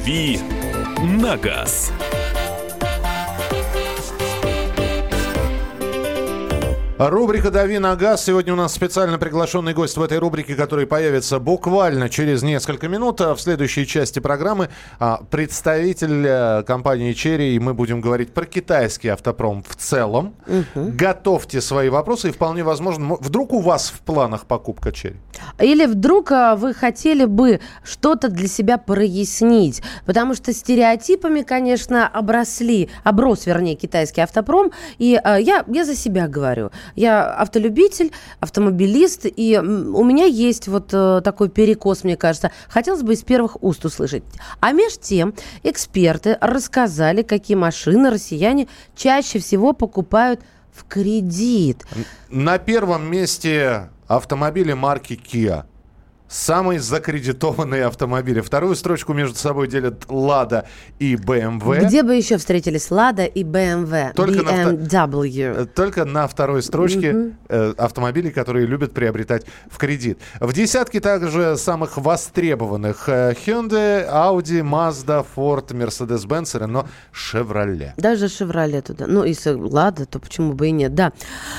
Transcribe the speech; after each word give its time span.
«Дави 0.00 0.38
на 1.02 1.36
газ». 1.36 1.92
Рубрика 7.08 7.50
«Дави 7.50 7.78
на 7.78 7.96
газ». 7.96 8.26
Сегодня 8.26 8.52
у 8.52 8.56
нас 8.56 8.74
специально 8.74 9.16
приглашенный 9.16 9.72
гость 9.72 9.96
в 9.96 10.02
этой 10.02 10.18
рубрике, 10.18 10.54
который 10.54 10.86
появится 10.86 11.38
буквально 11.38 12.10
через 12.10 12.42
несколько 12.42 12.88
минут. 12.88 13.22
А 13.22 13.34
в 13.34 13.40
следующей 13.40 13.86
части 13.86 14.18
программы 14.18 14.68
а, 14.98 15.22
представитель 15.30 16.26
э, 16.26 16.62
компании 16.62 17.14
«Черри». 17.14 17.54
И 17.54 17.58
мы 17.58 17.72
будем 17.72 18.02
говорить 18.02 18.34
про 18.34 18.44
китайский 18.44 19.08
автопром 19.08 19.62
в 19.66 19.76
целом. 19.76 20.34
Угу. 20.46 20.90
Готовьте 20.92 21.62
свои 21.62 21.88
вопросы. 21.88 22.28
И 22.28 22.32
вполне 22.32 22.64
возможно, 22.64 23.16
вдруг 23.18 23.54
у 23.54 23.60
вас 23.60 23.88
в 23.88 24.00
планах 24.00 24.44
покупка 24.44 24.92
«Черри». 24.92 25.16
Или 25.58 25.86
вдруг 25.86 26.30
а, 26.32 26.54
вы 26.54 26.74
хотели 26.74 27.24
бы 27.24 27.60
что-то 27.82 28.28
для 28.28 28.46
себя 28.46 28.76
прояснить. 28.76 29.82
Потому 30.04 30.34
что 30.34 30.52
стереотипами, 30.52 31.40
конечно, 31.44 32.06
обросли, 32.06 32.90
оброс, 33.04 33.46
вернее, 33.46 33.74
китайский 33.74 34.20
автопром. 34.20 34.70
И 34.98 35.18
я, 35.24 35.64
я 35.66 35.84
за 35.86 35.96
себя 35.96 36.28
говорю– 36.28 36.70
я 36.96 37.32
автолюбитель, 37.32 38.12
автомобилист, 38.40 39.24
и 39.24 39.58
у 39.58 40.04
меня 40.04 40.24
есть 40.24 40.68
вот 40.68 40.90
э, 40.92 41.20
такой 41.22 41.48
перекос, 41.48 42.04
мне 42.04 42.16
кажется. 42.16 42.50
Хотелось 42.68 43.02
бы 43.02 43.14
из 43.14 43.22
первых 43.22 43.62
уст 43.62 43.84
услышать. 43.84 44.22
А 44.60 44.72
между 44.72 45.00
тем 45.00 45.34
эксперты 45.62 46.36
рассказали, 46.40 47.22
какие 47.22 47.56
машины 47.56 48.10
россияне 48.10 48.68
чаще 48.96 49.38
всего 49.38 49.72
покупают 49.72 50.40
в 50.72 50.84
кредит. 50.84 51.84
На 52.28 52.58
первом 52.58 53.10
месте 53.10 53.90
автомобили 54.06 54.72
марки 54.72 55.14
Kia– 55.14 55.64
самые 56.30 56.78
закредитованные 56.78 57.84
автомобили. 57.86 58.40
Вторую 58.40 58.76
строчку 58.76 59.12
между 59.12 59.36
собой 59.36 59.66
делят 59.66 60.04
Лада 60.08 60.66
и 61.00 61.16
BMW. 61.16 61.84
Где 61.86 62.02
бы 62.04 62.14
еще 62.14 62.38
встретились 62.38 62.90
Лада 62.90 63.24
и 63.24 63.42
BMW? 63.42 64.12
Только 64.14 64.40
BMW. 64.40 65.58
На, 65.58 65.66
только 65.66 66.04
на 66.04 66.28
второй 66.28 66.62
строчке 66.62 67.10
mm-hmm. 67.10 67.34
э, 67.48 67.74
автомобилей, 67.76 68.30
которые 68.30 68.66
любят 68.66 68.94
приобретать 68.94 69.44
в 69.68 69.76
кредит. 69.76 70.18
В 70.38 70.52
десятке 70.52 71.00
также 71.00 71.56
самых 71.56 71.96
востребованных 71.96 73.08
э, 73.08 73.34
Hyundai, 73.44 74.08
Audi, 74.08 74.62
Mazda, 74.62 75.26
Ford, 75.36 75.66
Mercedes-Benz, 75.68 76.60
Renault, 76.60 76.86
Chevrolet. 77.12 77.92
Даже 77.96 78.26
Chevrolet 78.26 78.82
туда. 78.82 79.06
Ну, 79.08 79.24
если 79.24 79.50
Лада, 79.50 80.06
то 80.06 80.20
почему 80.20 80.52
бы 80.52 80.68
и 80.68 80.70
нет, 80.70 80.94
да. 80.94 81.12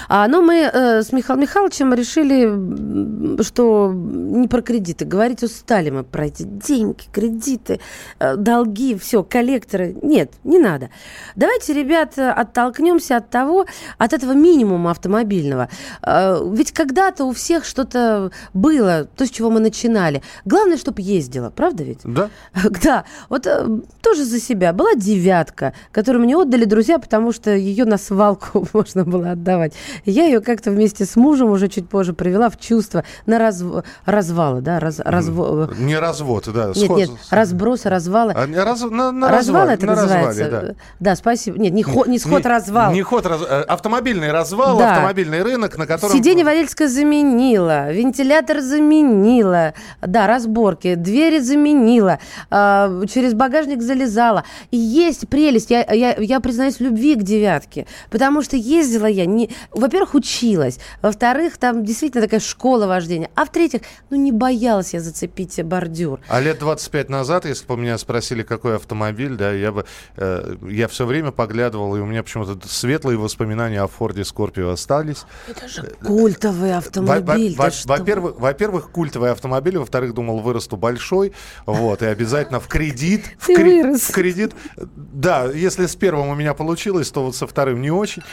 А, 0.08 0.30
но 0.30 0.42
мы 0.42 0.69
э, 0.72 1.02
с 1.03 1.11
Михаилом 1.11 1.42
Михайловичем 1.42 1.94
решили, 1.94 3.44
что 3.44 3.92
не 3.94 4.47
про 4.47 4.61
про 4.62 4.73
кредиты. 4.73 5.06
Говорить 5.06 5.44
устали 5.44 5.90
мы 5.90 6.04
про 6.04 6.28
эти 6.28 6.44
деньги, 6.44 7.04
кредиты, 7.12 7.80
э, 8.20 8.36
долги, 8.36 8.95
все, 8.95 9.23
коллекторы. 9.23 9.95
Нет, 10.02 10.31
не 10.44 10.59
надо. 10.59 10.90
Давайте, 11.36 11.73
ребята, 11.73 12.34
оттолкнемся 12.34 13.17
от 13.17 13.30
того, 13.30 13.66
от 13.98 14.14
этого 14.14 14.34
минимума 14.34 14.92
автомобильного. 14.92 15.70
Э, 16.04 16.39
ведь 16.54 16.72
когда-то 16.72 17.26
у 17.26 17.32
всех 17.32 17.66
что-то 17.66 18.32
было, 18.54 19.08
то, 19.16 19.26
с 19.26 19.30
чего 19.30 19.50
мы 19.50 19.59
начинали. 19.59 20.22
Главное, 20.45 20.78
чтобы 20.78 21.02
ездила, 21.02 21.50
правда 21.50 21.84
ведь? 21.84 22.00
Да. 22.04 22.30
Да. 22.84 23.04
Вот 23.30 23.48
э, 23.48 23.67
тоже 24.02 24.26
за 24.26 24.39
себя. 24.39 24.73
Была 24.73 24.95
девятка, 24.95 25.73
которую 25.92 26.23
мне 26.23 26.36
отдали 26.36 26.66
друзья, 26.66 27.00
потому 27.00 27.32
что 27.32 27.56
ее 27.56 27.86
на 27.86 27.98
свалку 27.98 28.67
можно 28.73 29.06
было 29.06 29.32
отдавать. 29.32 29.73
Я 30.06 30.26
ее 30.26 30.42
как-то 30.42 30.72
вместе 30.72 31.06
с 31.06 31.16
мужем 31.16 31.52
уже 31.52 31.67
чуть 31.67 31.89
позже 31.89 32.14
привела 32.14 32.50
в 32.50 32.59
чувство 32.59 33.04
на 33.26 33.39
раз... 33.39 33.64
развал 34.06 34.50
развала, 34.52 34.61
да? 34.61 34.80
Раз, 34.80 34.99
разво... 34.99 35.69
Не 35.77 35.97
развод, 35.97 36.49
да. 36.53 36.67
Нет, 36.67 36.77
сход... 36.77 36.97
нет, 36.97 37.09
разбросы, 37.30 37.89
развалы. 37.89 38.33
А, 38.33 38.47
раз, 38.63 38.81
на, 38.81 39.11
на 39.11 39.30
развал 39.30 39.70
это 39.70 39.86
на 39.86 39.95
называется. 39.95 40.43
Развале, 40.43 40.67
да. 40.67 40.76
да, 40.99 41.15
спасибо. 41.15 41.58
Нет, 41.58 41.73
не, 41.73 41.83
ход, 41.83 42.08
не 42.08 42.20
сход, 42.20 42.43
не, 42.43 42.49
развал. 42.49 42.92
Не 42.92 43.02
ход, 43.02 43.26
раз... 43.26 43.42
Э, 43.42 43.61
автомобильный 43.61 44.31
развал, 44.31 44.77
да. 44.77 44.92
автомобильный 44.92 45.43
рынок, 45.43 45.77
на 45.77 45.86
котором... 45.86 46.15
Сиденье 46.15 46.45
водительское 46.45 46.87
заменила, 46.87 47.92
вентилятор 47.92 48.61
заменила, 48.61 49.73
да, 50.02 50.27
разборки, 50.27 50.95
двери 50.95 51.39
заменила, 51.39 52.20
э, 52.49 53.03
через 53.11 53.33
багажник 53.33 53.81
залезала. 53.81 54.43
И 54.71 54.77
есть 54.77 55.27
прелесть, 55.30 55.70
я, 55.70 55.83
я, 55.92 56.15
я 56.17 56.39
признаюсь 56.39 56.77
в 56.77 56.81
любви 56.81 57.15
к 57.15 57.23
девятке, 57.23 57.87
потому 58.09 58.42
что 58.42 58.58
ездила 58.58 59.05
я, 59.05 59.26
не... 59.26 59.49
во-первых, 59.71 60.15
училась, 60.15 60.80
во-вторых, 61.02 61.58
там 61.58 61.86
действительно 61.86 62.23
такая 62.23 62.39
школа 62.39 62.87
вождения, 62.87 63.30
а 63.36 63.45
в-третьих, 63.45 63.81
ну 64.09 64.17
не 64.17 64.31
боялась 64.41 64.93
я 64.93 64.99
зацепить 65.02 65.63
бордюр. 65.63 66.19
А 66.27 66.39
лет 66.41 66.59
25 66.59 67.09
назад, 67.09 67.45
если 67.45 67.65
бы 67.67 67.77
меня 67.77 67.97
спросили, 67.97 68.43
какой 68.43 68.75
автомобиль, 68.75 69.35
да, 69.35 69.52
я 69.53 69.71
бы, 69.71 69.85
э, 70.17 70.55
я 70.69 70.87
все 70.87 71.05
время 71.05 71.31
поглядывал, 71.31 71.95
и 71.95 71.99
у 71.99 72.05
меня 72.05 72.23
почему-то 72.23 72.57
светлые 72.67 73.17
воспоминания 73.17 73.81
о 73.81 73.87
Форде 73.87 74.25
Скорпио 74.25 74.69
остались. 74.71 75.23
Это 75.47 75.67
же 75.67 75.83
культовый 76.03 76.75
автомобиль. 76.75 77.55
Во- 77.55 77.65
во- 77.65 77.97
во-первых, 77.97 78.39
во-первых, 78.39 78.91
культовый 78.91 79.31
автомобиль, 79.31 79.77
во-вторых, 79.77 80.13
думал, 80.13 80.39
вырасту 80.39 80.75
большой, 80.77 81.33
вот, 81.65 82.02
и 82.02 82.05
обязательно 82.05 82.59
в 82.59 82.67
кредит. 82.67 83.25
В, 83.39 83.49
кре- 83.49 83.97
в 83.97 84.11
кредит. 84.11 84.53
Да, 84.95 85.45
если 85.45 85.85
с 85.85 85.95
первым 85.95 86.29
у 86.29 86.35
меня 86.35 86.53
получилось, 86.53 87.11
то 87.11 87.23
вот 87.23 87.35
со 87.35 87.45
вторым 87.47 87.81
не 87.81 87.91
очень. 87.91 88.23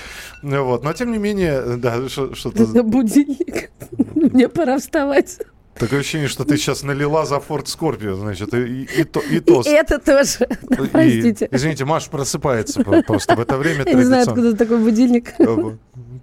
Вот, 0.42 0.82
но 0.82 0.92
тем 0.92 1.12
не 1.12 1.18
менее, 1.18 1.76
да, 1.76 2.08
что-то... 2.08 2.82
Будильник. 2.82 3.70
Мне 4.14 4.48
пора 4.48 4.78
вставать. 4.78 5.38
Такое 5.78 6.00
ощущение, 6.00 6.28
что 6.28 6.44
ты 6.44 6.56
сейчас 6.56 6.82
налила 6.82 7.24
за 7.24 7.38
Форд 7.40 7.68
Скорпио, 7.68 8.14
значит, 8.16 8.52
и, 8.52 8.82
и, 8.82 9.04
то, 9.04 9.20
и 9.20 9.40
тост. 9.40 9.68
И 9.68 9.72
это 9.72 9.98
тоже. 9.98 10.48
Да, 10.68 10.84
простите. 10.92 11.48
И, 11.50 11.56
извините, 11.56 11.84
Маш 11.84 12.08
просыпается 12.08 12.82
просто 12.82 13.36
в 13.36 13.40
это 13.40 13.56
время. 13.56 13.84
Я 13.86 13.94
не 13.94 14.04
знаю, 14.04 14.24
откуда 14.28 14.56
такой 14.56 14.78
будильник. 14.78 15.34
А, 15.38 15.76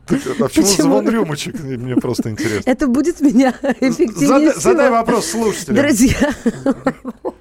а 0.07 0.43
почему, 0.43 0.65
звон 0.65 1.09
рюмочек? 1.09 1.59
Мне 1.59 1.95
просто 1.95 2.29
интересно. 2.29 2.69
Это 2.69 2.87
будет 2.87 3.21
меня 3.21 3.53
эффективнее 3.79 4.53
Задай 4.53 4.89
вопрос 4.89 5.27
слушателям. 5.27 5.77
Друзья, 5.77 6.33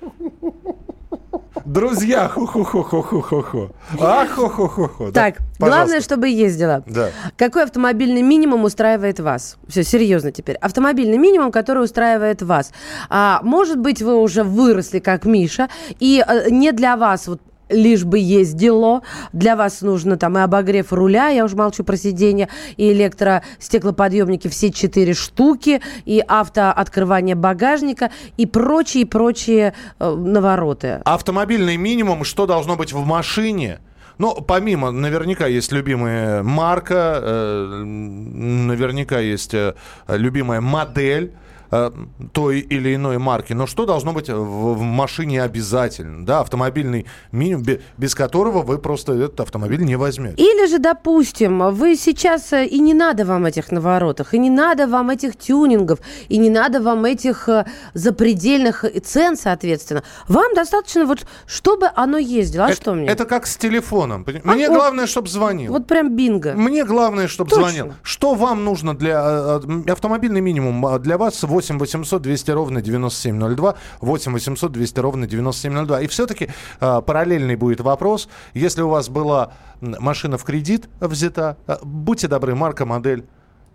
Друзья, 1.74 2.28
ху-ху-ху-ху-ху-ху. 2.28 3.70
А, 3.98 4.26
ху-ху-ху-ху. 4.28 5.10
Так, 5.10 5.38
да, 5.58 5.66
главное, 5.66 6.00
чтобы 6.00 6.28
ездила. 6.28 6.84
Да. 6.86 7.10
Какой 7.36 7.64
автомобильный 7.64 8.22
минимум 8.22 8.62
устраивает 8.62 9.18
вас? 9.18 9.56
Все, 9.66 9.82
серьезно 9.82 10.30
теперь. 10.30 10.54
Автомобильный 10.56 11.18
минимум, 11.18 11.50
который 11.50 11.82
устраивает 11.82 12.42
вас. 12.42 12.72
А, 13.10 13.40
может 13.42 13.80
быть, 13.80 14.02
вы 14.02 14.14
уже 14.14 14.44
выросли, 14.44 15.00
как 15.00 15.24
Миша, 15.24 15.68
и 15.98 16.22
а, 16.24 16.48
не 16.48 16.70
для 16.70 16.96
вас 16.96 17.26
вот 17.26 17.40
лишь 17.68 18.04
бы 18.04 18.18
ездило. 18.18 19.02
Для 19.32 19.56
вас 19.56 19.82
нужно 19.82 20.16
там 20.16 20.38
и 20.38 20.40
обогрев 20.40 20.92
руля, 20.92 21.28
я 21.28 21.44
уже 21.44 21.56
молчу 21.56 21.84
про 21.84 21.96
сиденье, 21.96 22.48
и 22.76 22.92
электростеклоподъемники 22.92 24.48
все 24.48 24.70
четыре 24.70 25.14
штуки, 25.14 25.80
и 26.04 26.22
автооткрывание 26.26 27.34
багажника, 27.34 28.10
и 28.36 28.46
прочие-прочие 28.46 29.74
э, 29.98 30.14
навороты. 30.14 31.00
Автомобильный 31.04 31.76
минимум, 31.76 32.24
что 32.24 32.46
должно 32.46 32.76
быть 32.76 32.92
в 32.92 33.04
машине? 33.04 33.80
Ну, 34.18 34.34
помимо, 34.34 34.90
наверняка 34.90 35.46
есть 35.46 35.72
любимая 35.72 36.42
марка, 36.42 37.18
э, 37.20 37.82
наверняка 37.84 39.18
есть 39.18 39.54
э, 39.54 39.74
любимая 40.08 40.60
модель. 40.60 41.32
Э, 41.70 41.90
той 42.32 42.60
или 42.60 42.94
иной 42.94 43.18
марки. 43.18 43.52
Но 43.52 43.66
что 43.66 43.86
должно 43.86 44.12
быть 44.12 44.28
в, 44.28 44.74
в 44.74 44.80
машине 44.82 45.42
обязательно? 45.42 46.24
Да, 46.24 46.40
автомобильный 46.40 47.06
минимум, 47.32 47.64
без 47.96 48.14
которого 48.14 48.62
вы 48.62 48.78
просто 48.78 49.14
этот 49.14 49.40
автомобиль 49.40 49.82
не 49.82 49.96
возьмете. 49.96 50.36
Или 50.36 50.68
же, 50.68 50.78
допустим, 50.78 51.74
вы 51.74 51.96
сейчас 51.96 52.52
э, 52.52 52.66
и 52.66 52.78
не 52.80 52.94
надо 52.94 53.24
вам 53.24 53.46
этих 53.46 53.72
наворотов, 53.72 54.34
и 54.34 54.38
не 54.38 54.50
надо 54.50 54.86
вам 54.86 55.10
этих 55.10 55.36
тюнингов, 55.36 56.00
и 56.28 56.36
не 56.36 56.50
надо 56.50 56.80
вам 56.80 57.04
этих 57.04 57.48
э, 57.48 57.64
запредельных 57.94 58.84
цен, 59.02 59.36
соответственно. 59.36 60.02
Вам 60.28 60.54
достаточно 60.54 61.06
вот, 61.06 61.26
чтобы 61.46 61.90
оно 61.94 62.18
ездило. 62.18 62.66
А 62.66 62.68
это, 62.68 62.76
что 62.76 62.94
мне? 62.94 63.08
Это 63.08 63.24
как 63.24 63.46
с 63.46 63.56
телефоном. 63.56 64.24
Мне 64.44 64.66
а, 64.66 64.70
главное, 64.70 65.04
вот, 65.04 65.10
чтобы 65.10 65.28
звонил. 65.28 65.72
Вот 65.72 65.86
прям 65.86 66.14
бинго. 66.14 66.52
Мне 66.54 66.84
главное, 66.84 67.26
чтобы 67.26 67.50
Точно. 67.50 67.68
звонил. 67.68 67.94
Что 68.02 68.34
вам 68.34 68.64
нужно 68.64 68.94
для 68.96 69.56
автомобильный 69.88 70.40
минимум 70.40 71.00
для 71.00 71.18
вас 71.18 71.42
8 71.54 71.74
8 71.78 71.78
800 71.78 72.22
200 72.22 72.50
ровно 72.50 72.82
9702. 72.82 73.74
8 74.00 74.32
800 74.32 74.72
200 74.72 75.00
ровно 75.00 75.26
9702. 75.26 76.00
И 76.00 76.06
все-таки 76.08 76.50
э, 76.80 77.02
параллельный 77.06 77.56
будет 77.56 77.80
вопрос. 77.80 78.28
Если 78.54 78.82
у 78.82 78.88
вас 78.88 79.08
была 79.08 79.52
машина 79.80 80.36
в 80.36 80.44
кредит 80.44 80.88
взята, 81.00 81.56
э, 81.66 81.76
будьте 81.82 82.28
добры, 82.28 82.54
марка, 82.54 82.84
модель, 82.86 83.24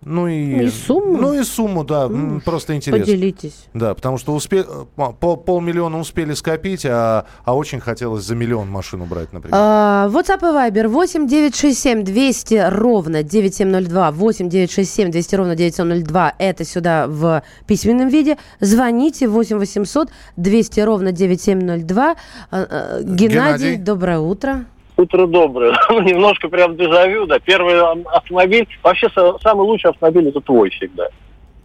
Ну 0.02 0.26
и, 0.28 0.64
И 0.64 0.70
сумму? 0.70 1.18
Ну 1.18 1.34
и 1.38 1.42
сумму, 1.44 1.84
да, 1.84 2.04
м, 2.04 2.40
просто 2.42 2.74
интересно. 2.74 3.04
Поделитесь. 3.04 3.66
Да, 3.74 3.94
потому 3.94 4.16
что 4.16 4.34
успе... 4.34 4.64
по- 4.96 5.36
полмиллиона 5.36 5.98
успели 5.98 6.32
скопить, 6.32 6.86
а, 6.86 7.26
а 7.44 7.54
очень 7.54 7.80
хотелось 7.80 8.24
за 8.24 8.34
миллион 8.34 8.70
машину 8.70 9.04
брать, 9.04 9.32
например. 9.32 9.54
А, 9.60 10.08
WhatsApp 10.08 10.38
и 10.40 10.72
Viber 10.72 10.88
8 10.88 11.26
967 11.28 12.02
200 12.02 12.68
ровно 12.70 13.22
9702 13.22 14.10
8 14.10 14.48
967 14.48 15.10
200 15.10 15.34
ровно 15.34 15.54
9702 15.56 16.34
это 16.38 16.64
сюда 16.64 17.06
в 17.06 17.42
письменном 17.66 18.08
виде. 18.08 18.38
Звоните 18.60 19.28
8 19.28 19.58
800 19.58 20.08
200 20.36 20.80
ровно 20.80 21.12
9702. 21.12 22.02
А, 22.04 22.16
а, 22.50 23.02
Геннадий, 23.02 23.26
Геннадий. 23.28 23.76
доброе 23.76 24.18
утро. 24.18 24.64
Утро 25.00 25.26
доброе. 25.26 25.72
Немножко 25.90 26.48
прям 26.48 26.76
дежавю, 26.76 27.26
да. 27.26 27.38
Первый 27.38 27.80
автомобиль, 28.04 28.68
вообще 28.82 29.06
са- 29.08 29.38
самый 29.42 29.62
лучший 29.62 29.90
автомобиль 29.90 30.28
это 30.28 30.40
твой 30.40 30.70
всегда. 30.70 31.08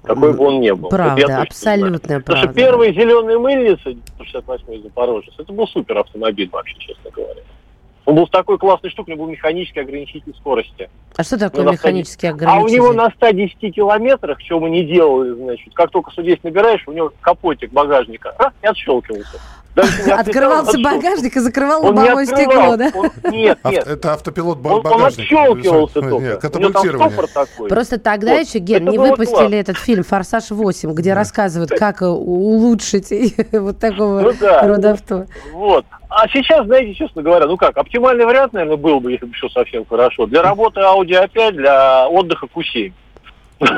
Какой 0.04 0.34
бы 0.34 0.46
он 0.46 0.62
ни 0.62 0.72
был. 0.72 0.90
Правда, 0.90 1.16
точно 1.16 1.28
знаю. 1.28 1.44
абсолютная 1.44 2.20
Потому 2.20 2.24
правда. 2.26 2.44
что 2.48 2.54
первые 2.54 2.94
зеленые 2.94 3.40
мыльницы, 3.40 3.98
68 4.20 4.84
Запорожец, 4.84 5.34
это 5.38 5.52
был 5.52 5.68
супер 5.68 5.98
автомобиль 5.98 6.48
вообще, 6.52 6.76
честно 6.78 7.10
говоря. 7.10 7.42
Он 8.06 8.16
был 8.16 8.28
с 8.28 8.30
такой 8.30 8.58
классной 8.60 8.92
штукой, 8.92 9.14
у 9.14 9.18
него 9.18 9.26
был 9.26 9.32
механический 9.32 9.80
ограничитель 9.80 10.34
скорости. 10.36 10.90
А 11.16 11.24
что 11.24 11.40
такое 11.40 11.64
Ну, 11.66 11.72
механический 11.72 12.28
А 12.28 12.32
у 12.32 12.34
ограничитель? 12.36 12.76
него 12.76 12.94
на 12.94 13.10
110 13.10 13.72
километрах, 13.74 14.40
что 14.42 14.60
мы 14.60 14.70
не 14.70 14.84
делали, 14.86 15.34
значит, 15.34 15.74
как 15.74 15.90
только 15.90 16.12
110 16.12 16.44
набираешь, 16.44 16.84
у 16.88 16.92
него 16.92 17.12
капотик 17.22 17.72
багажника 17.72 18.34
раз, 18.38 18.54
и 18.62 18.68
отщелкивался. 18.68 19.40
Даже 19.74 19.90
не 20.06 20.12
отвлекал, 20.12 20.20
Открывался 20.20 20.80
багажник 20.82 21.36
и 21.36 21.40
закрывал 21.42 21.86
Он 21.86 21.98
лобовое 21.98 22.26
стекло, 22.26 22.78
да? 22.78 22.92
Он- 22.96 23.10
Нет, 23.34 23.60
нет. 23.66 23.86
Это 23.88 24.14
автопилот 24.14 24.60
ба- 24.60 24.70
Он, 24.70 24.74
он 24.76 24.82
багажника. 24.84 25.22
отщелкивался 25.24 26.00
Нет, 26.00 26.10
только. 26.10 26.16
У 26.16 26.20
него 26.22 26.30
там 26.32 26.40
катапультирование. 26.40 27.10
стопор 27.10 27.28
такой. 27.28 27.70
Просто 27.70 28.00
тогда 28.00 28.36
Вот. 28.38 28.48
еще, 28.48 28.60
Ген, 28.60 28.84
Это 28.84 28.92
не 28.92 28.98
выпустили 29.00 29.58
этот 29.58 29.78
фильм 29.78 30.04
«Форсаж 30.06 30.52
8», 30.52 30.94
где 30.94 31.14
рассказывают, 31.14 31.72
как 31.72 32.04
э, 32.04 32.08
улучшить 32.08 33.12
вот 33.52 33.80
такого 33.80 34.22
Ну 34.22 34.34
да. 34.40 34.66
рода 34.66 34.92
авто. 34.92 35.26
Вот. 35.52 35.86
А 36.18 36.30
сейчас, 36.30 36.66
знаете, 36.66 36.94
честно 36.94 37.22
говоря, 37.22 37.46
ну 37.46 37.58
как, 37.58 37.78
оптимальный 37.78 38.24
вариант, 38.26 38.54
наверное, 38.54 38.78
был 38.78 39.02
бы, 39.02 39.12
если 39.12 39.26
бы 39.26 39.34
все 39.34 39.50
совсем 39.50 39.84
хорошо. 39.86 40.26
Для 40.28 40.42
работы 40.42 40.80
Audi 40.80 41.10
A5, 41.10 41.52
для 41.52 42.08
отдыха 42.08 42.48
Q7. 42.56 42.94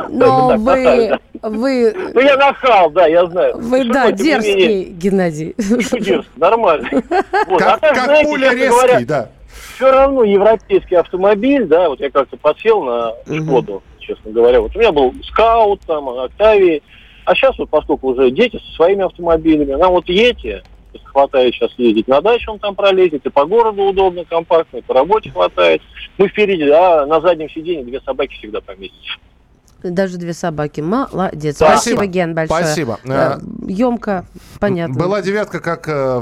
Но 0.10 0.50
Так, 0.52 0.60
вы, 0.60 1.20
вы, 1.42 2.12
Ну 2.14 2.20
я 2.22 2.38
нахал, 2.38 2.92
да, 2.92 3.08
я 3.08 3.26
знаю. 3.26 3.58
вы, 3.58 3.86
да, 3.86 4.12
менее, 4.12 4.12
дерзкий, 4.24 4.84
Геннадий. 4.84 5.56
дерзкий, 5.58 6.22
нормально. 6.36 6.88
Вот. 7.48 7.60
А 7.60 7.72
Как, 7.72 7.80
так, 7.80 7.96
как 7.96 8.06
знаете, 8.06 8.30
пуля 8.30 8.50
честно 8.52 8.68
говоря, 8.68 8.92
резкий, 8.94 9.06
да. 9.06 9.30
все 9.76 9.92
равно 9.92 10.24
европейский 10.24 10.96
автомобиль, 10.96 11.66
да, 11.66 11.90
вот 11.90 12.00
я 12.00 12.12
как-то 12.12 12.38
подсел 12.38 12.84
на. 12.84 13.14
Шкоду, 13.26 13.82
честно 14.00 14.30
говоря. 14.32 14.62
Вот 14.62 14.76
у 14.76 14.80
меня 14.80 14.92
был 14.92 15.12
Скаут, 15.24 15.82
там, 15.88 16.08
Октавии, 16.08 16.84
а 17.26 17.34
сейчас 17.34 17.58
вот, 17.58 17.72
поскольку 17.72 18.10
уже 18.10 18.30
дети 18.30 18.60
со 18.64 18.76
своими 18.76 19.04
автомобилями, 19.06 19.74
нам 19.74 19.92
вот 19.94 20.08
Ети, 20.08 20.62
хватает 21.06 21.54
сейчас 21.54 21.72
ездить 21.78 22.08
на 22.08 22.22
дачу, 22.22 22.52
он 22.52 22.60
там 22.60 22.76
пролезет, 22.76 23.26
и 23.26 23.30
по 23.30 23.46
городу 23.46 23.84
удобно, 23.84 24.24
компактно, 24.26 24.78
и 24.78 24.82
по 24.82 24.94
работе 24.94 25.32
хватает. 25.32 25.82
Мы 26.18 26.28
впереди, 26.28 26.70
а 26.70 27.06
на 27.06 27.22
заднем 27.22 27.50
сиденье 27.50 27.84
две 27.86 28.02
собаки 28.02 28.34
всегда 28.36 28.62
поместятся. 28.62 29.18
Даже 29.84 30.18
две 30.18 30.34
собаки. 30.34 30.82
Молодец. 30.82 31.58
Спасибо. 31.58 31.78
Спасибо, 31.98 32.06
Ген, 32.08 32.34
большое. 32.34 32.64
Спасибо. 32.66 33.00
Емко, 33.68 34.26
понятно. 34.60 34.96
Была 34.96 35.22
девятка 35.22 35.60
как... 35.60 35.88
э, 35.88 36.22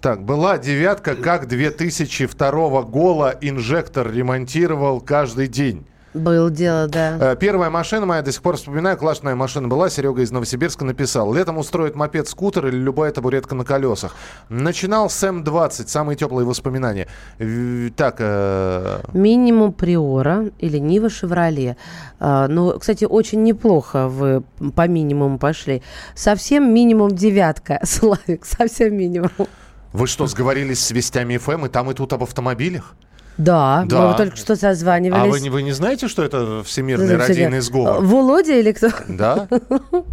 Так, 0.00 0.22
была 0.22 0.58
девятка, 0.58 1.16
как 1.16 1.48
2002 1.48 2.82
года 2.82 3.36
инжектор 3.40 4.10
ремонтировал 4.12 5.00
каждый 5.00 5.48
день. 5.48 5.84
Было 6.14 6.50
дело, 6.50 6.86
да. 6.88 7.32
Э, 7.32 7.36
Первая 7.36 7.70
машина 7.70 8.06
моя, 8.06 8.22
до 8.22 8.32
сих 8.32 8.42
пор 8.42 8.56
вспоминаю, 8.56 8.96
классная 8.96 9.34
машина 9.34 9.68
была. 9.68 9.90
Серега 9.90 10.22
из 10.22 10.30
Новосибирска 10.30 10.84
написал. 10.84 11.32
Летом 11.34 11.58
устроит 11.58 11.94
мопед, 11.94 12.28
скутер 12.28 12.66
или 12.66 12.76
любая 12.76 13.12
табуретка 13.12 13.54
на 13.54 13.64
колесах. 13.64 14.14
Начинал 14.48 15.10
с 15.10 15.22
М20, 15.22 15.86
самые 15.88 16.16
теплые 16.16 16.46
воспоминания. 16.46 17.08
Так, 17.96 18.16
э, 18.20 19.00
Минимум 19.12 19.72
Приора 19.72 20.46
или 20.58 20.78
Нива 20.78 21.10
Шевроле. 21.10 21.76
А, 22.20 22.48
ну, 22.48 22.78
кстати, 22.78 23.04
очень 23.04 23.42
неплохо 23.42 24.08
вы 24.08 24.42
по 24.74 24.88
минимуму 24.88 25.38
пошли. 25.38 25.82
Совсем 26.14 26.72
минимум 26.72 27.10
девятка, 27.10 27.80
Славик, 27.84 28.44
совсем 28.46 28.96
минимум. 28.96 29.30
вы 29.92 30.06
что, 30.06 30.26
сговорились 30.26 30.84
с 30.84 30.90
Вестями 30.90 31.36
ФМ 31.36 31.66
и 31.66 31.68
там 31.68 31.90
и 31.90 31.94
тут 31.94 32.12
об 32.14 32.22
автомобилях? 32.22 32.94
Да, 33.38 33.84
Да. 33.86 34.00
мы 34.00 34.06
вот 34.08 34.16
только 34.16 34.36
что 34.36 34.56
созванивались. 34.56 35.22
А 35.22 35.26
вы, 35.26 35.40
не- 35.40 35.48
вы 35.50 35.62
не 35.62 35.72
знаете, 35.72 36.08
что 36.08 36.24
это 36.24 36.62
всемирный 36.64 37.06
Слушайте, 37.08 37.32
радийный 37.44 37.60
сговор? 37.60 38.02
Володя 38.04 38.54
или 38.58 38.72
кто? 38.72 38.88
Да? 39.08 39.48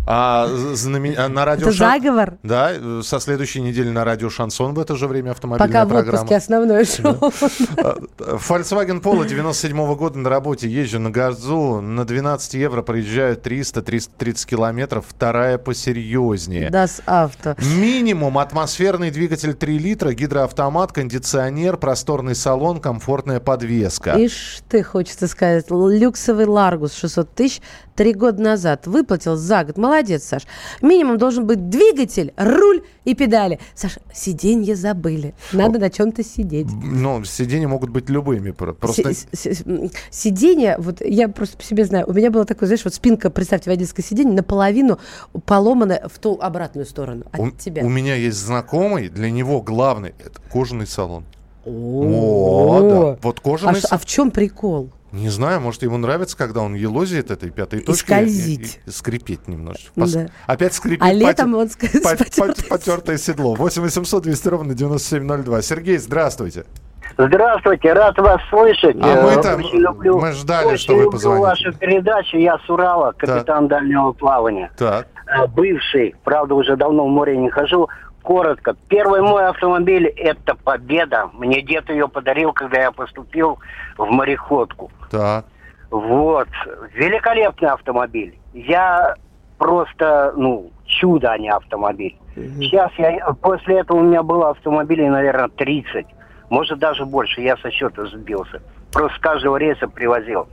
А, 0.07 0.47
знамен- 0.75 1.15
а 1.17 1.27
на 1.29 1.45
радио 1.45 1.69
Это 1.69 1.75
Шан- 1.75 1.99
заговор? 1.99 2.33
Да, 2.43 2.71
со 3.01 3.19
следующей 3.19 3.61
недели 3.61 3.89
на 3.89 4.03
радио 4.05 4.29
Шансон 4.29 4.75
в 4.75 4.79
это 4.79 4.95
же 4.95 5.07
время 5.07 5.31
автомобильная 5.31 5.67
Пока 5.67 5.85
в 5.85 5.89
программа. 5.89 6.17
отпуске 6.19 6.35
основное 6.35 6.85
шоу. 6.85 7.17
А, 7.77 7.97
Volkswagen 8.37 9.01
Polo 9.01 9.27
97 9.27 9.95
года 9.95 10.19
на 10.19 10.29
работе 10.29 10.69
езжу 10.69 10.99
на 10.99 11.09
газу. 11.09 11.81
На 11.81 12.05
12 12.05 12.53
евро 12.53 12.83
проезжаю 12.83 13.35
300-330 13.35 14.45
километров. 14.45 15.05
Вторая 15.09 15.57
посерьезнее. 15.57 16.69
Das 16.69 17.01
авто. 17.07 17.55
Минимум 17.75 18.37
атмосферный 18.37 19.09
двигатель 19.09 19.55
3 19.55 19.79
литра, 19.79 20.13
гидроавтомат, 20.13 20.91
кондиционер, 20.91 21.77
просторный 21.77 22.35
салон, 22.35 22.79
комфортная 23.15 23.39
подвеска. 23.39 24.13
Ишь 24.17 24.59
ты, 24.69 24.83
хочется 24.83 25.27
сказать, 25.27 25.65
люксовый 25.69 26.45
Ларгус 26.45 26.93
600 26.95 27.29
тысяч 27.33 27.61
три 27.95 28.13
года 28.13 28.41
назад 28.41 28.87
выплатил 28.87 29.37
за 29.37 29.63
год. 29.63 29.77
Молодец, 29.77 30.23
Саш. 30.25 30.43
Минимум 30.81 31.17
должен 31.17 31.45
быть 31.47 31.69
двигатель, 31.69 32.33
руль 32.35 32.83
и 33.05 33.15
педали. 33.15 33.59
Саш, 33.73 33.99
сиденье 34.13 34.75
забыли. 34.75 35.33
Надо 35.53 35.79
на 35.79 35.89
чем-то 35.89 36.23
сидеть. 36.23 36.67
Ну, 36.83 37.23
сиденья 37.23 37.67
могут 37.69 37.89
быть 37.89 38.09
любыми. 38.09 38.51
про- 38.51 38.73
Просто... 38.73 39.11
М, 39.65 39.89
Сиденье, 40.11 40.75
вот 40.77 40.99
я 41.01 41.29
просто 41.29 41.57
по 41.57 41.63
себе 41.63 41.85
знаю, 41.85 42.05
у 42.09 42.13
меня 42.13 42.31
было 42.31 42.43
такое, 42.45 42.67
знаешь, 42.67 42.83
вот 42.83 42.93
спинка, 42.93 43.29
представьте, 43.29 43.69
водительское 43.69 44.05
сиденье 44.05 44.33
наполовину 44.35 44.99
поломанное 45.45 46.05
в 46.11 46.19
ту 46.19 46.37
обратную 46.41 46.85
сторону 46.85 47.23
от 47.31 47.39
У, 47.39 47.51
тебя. 47.51 47.83
у 47.83 47.89
меня 47.89 48.15
есть 48.15 48.37
знакомый, 48.37 49.07
для 49.09 49.31
него 49.31 49.61
главный 49.61 50.13
это 50.19 50.41
кожаный 50.51 50.87
салон. 50.87 51.23
О, 51.65 52.79
да. 53.15 53.17
Вот 53.21 53.39
А, 53.39 53.41
кожаный 53.41 53.81
ш- 53.81 53.87
а 53.91 53.97
в 53.97 54.05
чем 54.05 54.31
прикол? 54.31 54.89
Не 55.11 55.29
знаю, 55.29 55.61
может, 55.61 55.81
ему 55.83 55.97
нравится, 55.97 56.35
когда 56.37 56.61
он 56.61 56.73
елозит 56.73 57.31
этой 57.31 57.49
пятой 57.49 57.79
точкой. 57.79 58.17
скользить. 58.17 58.79
И, 58.85 58.89
и 58.89 58.91
скрипеть 58.91 59.47
немножко. 59.47 59.89
Да. 59.95 60.03
Пос- 60.03 60.29
Опять 60.45 60.73
скрипит. 60.73 61.01
А 61.01 61.13
летом 61.13 61.55
он 61.55 61.67
пот- 61.67 61.71
с 61.71 61.75
потёртой 62.01 62.47
пот- 62.47 62.67
потертое 62.69 63.17
седло. 63.17 63.55
8 63.55 63.81
800 63.81 64.23
200 64.23 64.47
ровно 64.49 64.73
9702. 64.73 65.61
Сергей, 65.61 65.97
здравствуйте. 65.97 66.65
Здравствуйте, 67.17 67.93
рад 67.93 68.17
вас 68.17 68.41
слышать. 68.49 68.97
А 69.01 69.07
Э, 69.07 69.21
мы-то- 69.23 69.55
очень 69.55 69.77
люблю, 69.79 70.19
мы 70.19 70.33
ждали, 70.33 70.65
очень 70.67 70.77
что 70.79 70.93
вы 70.95 71.03
люблю 71.03 71.11
позвоните. 71.11 71.41
вашу 71.45 71.73
передачу. 71.73 72.37
Я 72.37 72.57
с 72.57 72.69
Урала, 72.69 73.13
капитан 73.17 73.69
дальнего 73.69 74.11
плавания. 74.11 74.69
Так. 74.77 75.07
Э, 75.27 75.47
Бывший, 75.47 76.13
правда, 76.25 76.55
уже 76.55 76.75
давно 76.75 77.05
в 77.05 77.09
море 77.09 77.37
не 77.37 77.49
хожу. 77.49 77.87
Коротко. 78.25 78.75
Первый 78.87 79.21
мой 79.21 79.45
автомобиль– 79.45 80.07
это 80.17 80.55
«Победа». 80.55 81.29
Мне 81.33 81.61
дед 81.61 81.89
ее 81.91 82.07
подарил, 82.07 82.53
когда 82.53 82.81
я 82.81 82.91
поступил 82.91 83.59
в 83.97 84.09
мореходку. 84.09 84.91
Так. 85.11 85.45
Вот. 85.91 86.47
Великолепный 86.95 87.69
автомобиль. 87.69 88.39
Я 88.53 89.13
просто, 89.59 90.33
ну, 90.35 90.71
чудо, 90.85 91.33
а 91.33 91.37
не 91.37 91.49
автомобиль. 91.49 92.17
Сейчас 92.35 92.91
я, 92.97 93.31
после 93.41 93.81
этого 93.81 93.99
у 93.99 94.03
меня 94.03 94.23
было 94.23 94.49
автомобилей, 94.49 95.07
наверное, 95.07 95.47
30. 95.49 96.07
Может, 96.49 96.79
даже 96.79 97.05
больше. 97.05 97.41
Я 97.41 97.57
со 97.57 97.69
счета 97.69 98.07
сбился. 98.07 98.59
Просто 98.91 99.17
с 99.17 99.21
каждого 99.21 99.57
рейса 99.57 99.87
привозил. 99.87 100.47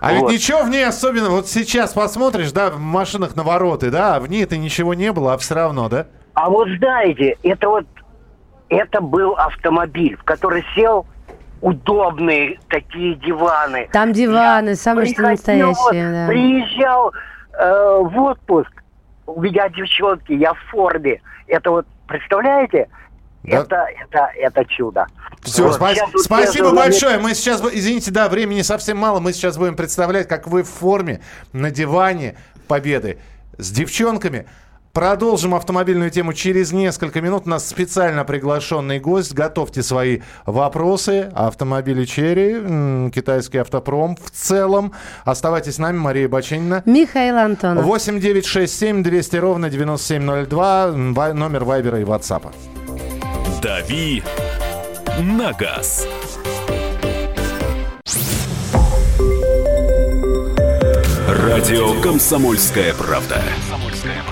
А 0.00 0.12
ведь 0.12 0.22
Вот. 0.22 0.32
ничего 0.32 0.64
в 0.64 0.70
ней 0.70 0.84
особенно, 0.84 1.30
вот 1.30 1.46
сейчас 1.46 1.92
посмотришь, 1.92 2.50
да, 2.50 2.70
в 2.70 2.80
машинах 2.80 3.36
навороты, 3.36 3.92
да, 3.92 4.16
а 4.16 4.20
в 4.20 4.28
ней-то 4.28 4.56
ничего 4.56 4.94
не 4.94 5.12
было, 5.12 5.34
а 5.34 5.38
все 5.38 5.54
равно, 5.54 5.88
да? 5.88 6.08
А 6.34 6.48
вот 6.48 6.68
знаете, 6.78 7.36
это 7.42 7.68
вот, 7.68 7.86
это 8.68 9.00
был 9.00 9.32
автомобиль, 9.32 10.16
в 10.16 10.24
который 10.24 10.64
сел 10.74 11.06
удобные 11.60 12.58
такие 12.68 13.14
диваны. 13.16 13.88
Там 13.92 14.12
диваны, 14.12 14.70
Я 14.70 14.76
самые 14.76 15.12
что 15.12 15.22
настоящие, 15.22 16.10
да. 16.10 16.26
Приезжал 16.26 17.12
э, 17.52 17.98
в 18.02 18.18
отпуск, 18.18 18.72
у 19.26 19.40
меня 19.40 19.68
девчонки, 19.68 20.32
я 20.32 20.54
в 20.54 20.60
форме. 20.70 21.20
Это 21.46 21.70
вот, 21.70 21.86
представляете? 22.08 22.88
Да. 23.44 23.58
Это, 23.58 23.86
это, 24.00 24.30
это 24.36 24.64
чудо. 24.66 25.06
Все, 25.42 25.64
Вот, 25.64 25.78
вот 25.78 25.96
спасибо 26.16 26.74
большое. 26.74 27.18
Мы 27.18 27.34
сейчас, 27.34 27.60
извините, 27.72 28.12
да, 28.12 28.28
времени 28.28 28.62
совсем 28.62 28.96
мало. 28.96 29.18
Мы 29.18 29.32
сейчас 29.32 29.58
будем 29.58 29.74
представлять, 29.74 30.28
как 30.28 30.46
вы 30.46 30.62
в 30.62 30.68
форме 30.68 31.20
на 31.52 31.70
диване 31.70 32.36
Победы 32.68 33.18
с 33.58 33.70
девчонками. 33.70 34.46
Продолжим 34.92 35.54
автомобильную 35.54 36.10
тему 36.10 36.34
через 36.34 36.70
несколько 36.72 37.22
минут. 37.22 37.44
У 37.46 37.48
нас 37.48 37.66
специально 37.66 38.24
приглашенный 38.24 39.00
гость. 39.00 39.32
Готовьте 39.32 39.82
свои 39.82 40.20
вопросы. 40.44 41.30
Автомобили 41.34 42.04
Черри, 42.04 43.10
китайский 43.10 43.58
автопром 43.58 44.16
в 44.16 44.30
целом. 44.30 44.92
Оставайтесь 45.24 45.76
с 45.76 45.78
нами, 45.78 45.96
Мария 45.96 46.28
Баченина. 46.28 46.82
Михаил 46.84 47.38
Антонов. 47.38 47.84
8 47.86 48.20
9 48.20 48.44
6 48.44 48.78
7 48.78 49.02
200 49.02 49.36
ровно 49.36 49.70
9702. 49.70 50.84
м, 50.88 51.14
вай- 51.14 51.32
Номер 51.32 51.64
Вайбера 51.64 51.98
и 51.98 52.04
Ватсапа. 52.04 52.52
«Дави 53.62 54.22
на 55.20 55.52
газ». 55.52 56.06
Радио 61.28 62.00
«Комсомольская 62.02 62.94
правда». 62.94 63.40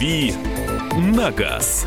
«Дави 0.00 0.32
на 0.96 1.30
газ». 1.30 1.84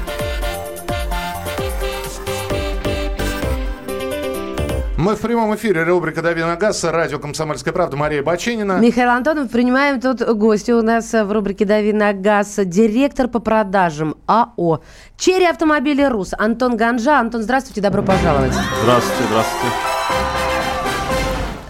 Мы 5.00 5.15
в 5.15 5.20
прямом 5.20 5.55
эфире. 5.55 5.82
Рубрика 5.82 6.22
«Дави 6.22 6.43
на 6.43 6.55
газ». 6.55 6.84
Радио 6.84 7.17
«Комсомольская 7.17 7.74
правда». 7.74 7.98
Мария 7.98 8.22
Баченина. 8.22 8.74
Михаил 8.74 9.10
Антонов, 9.10 9.50
принимаем 9.50 10.00
тут 10.00 10.22
гостя 10.22 10.77
у 10.77 10.84
нас 10.84 11.12
в 11.12 11.32
рубрике 11.32 11.65
«Дави 11.65 11.91
на 11.91 12.13
газ», 12.13 12.60
директор 12.63 13.27
по 13.27 13.39
продажам 13.39 14.15
АО 14.27 14.84
«Черри 15.17 15.46
автомобили 15.46 16.03
РУС» 16.03 16.36
Антон 16.38 16.77
Ганжа. 16.77 17.20
Антон, 17.20 17.41
здравствуйте, 17.41 17.82
добро 17.82 18.03
пожаловать. 18.03 18.53
Здравствуйте, 18.84 19.24
здравствуйте. 19.27 19.75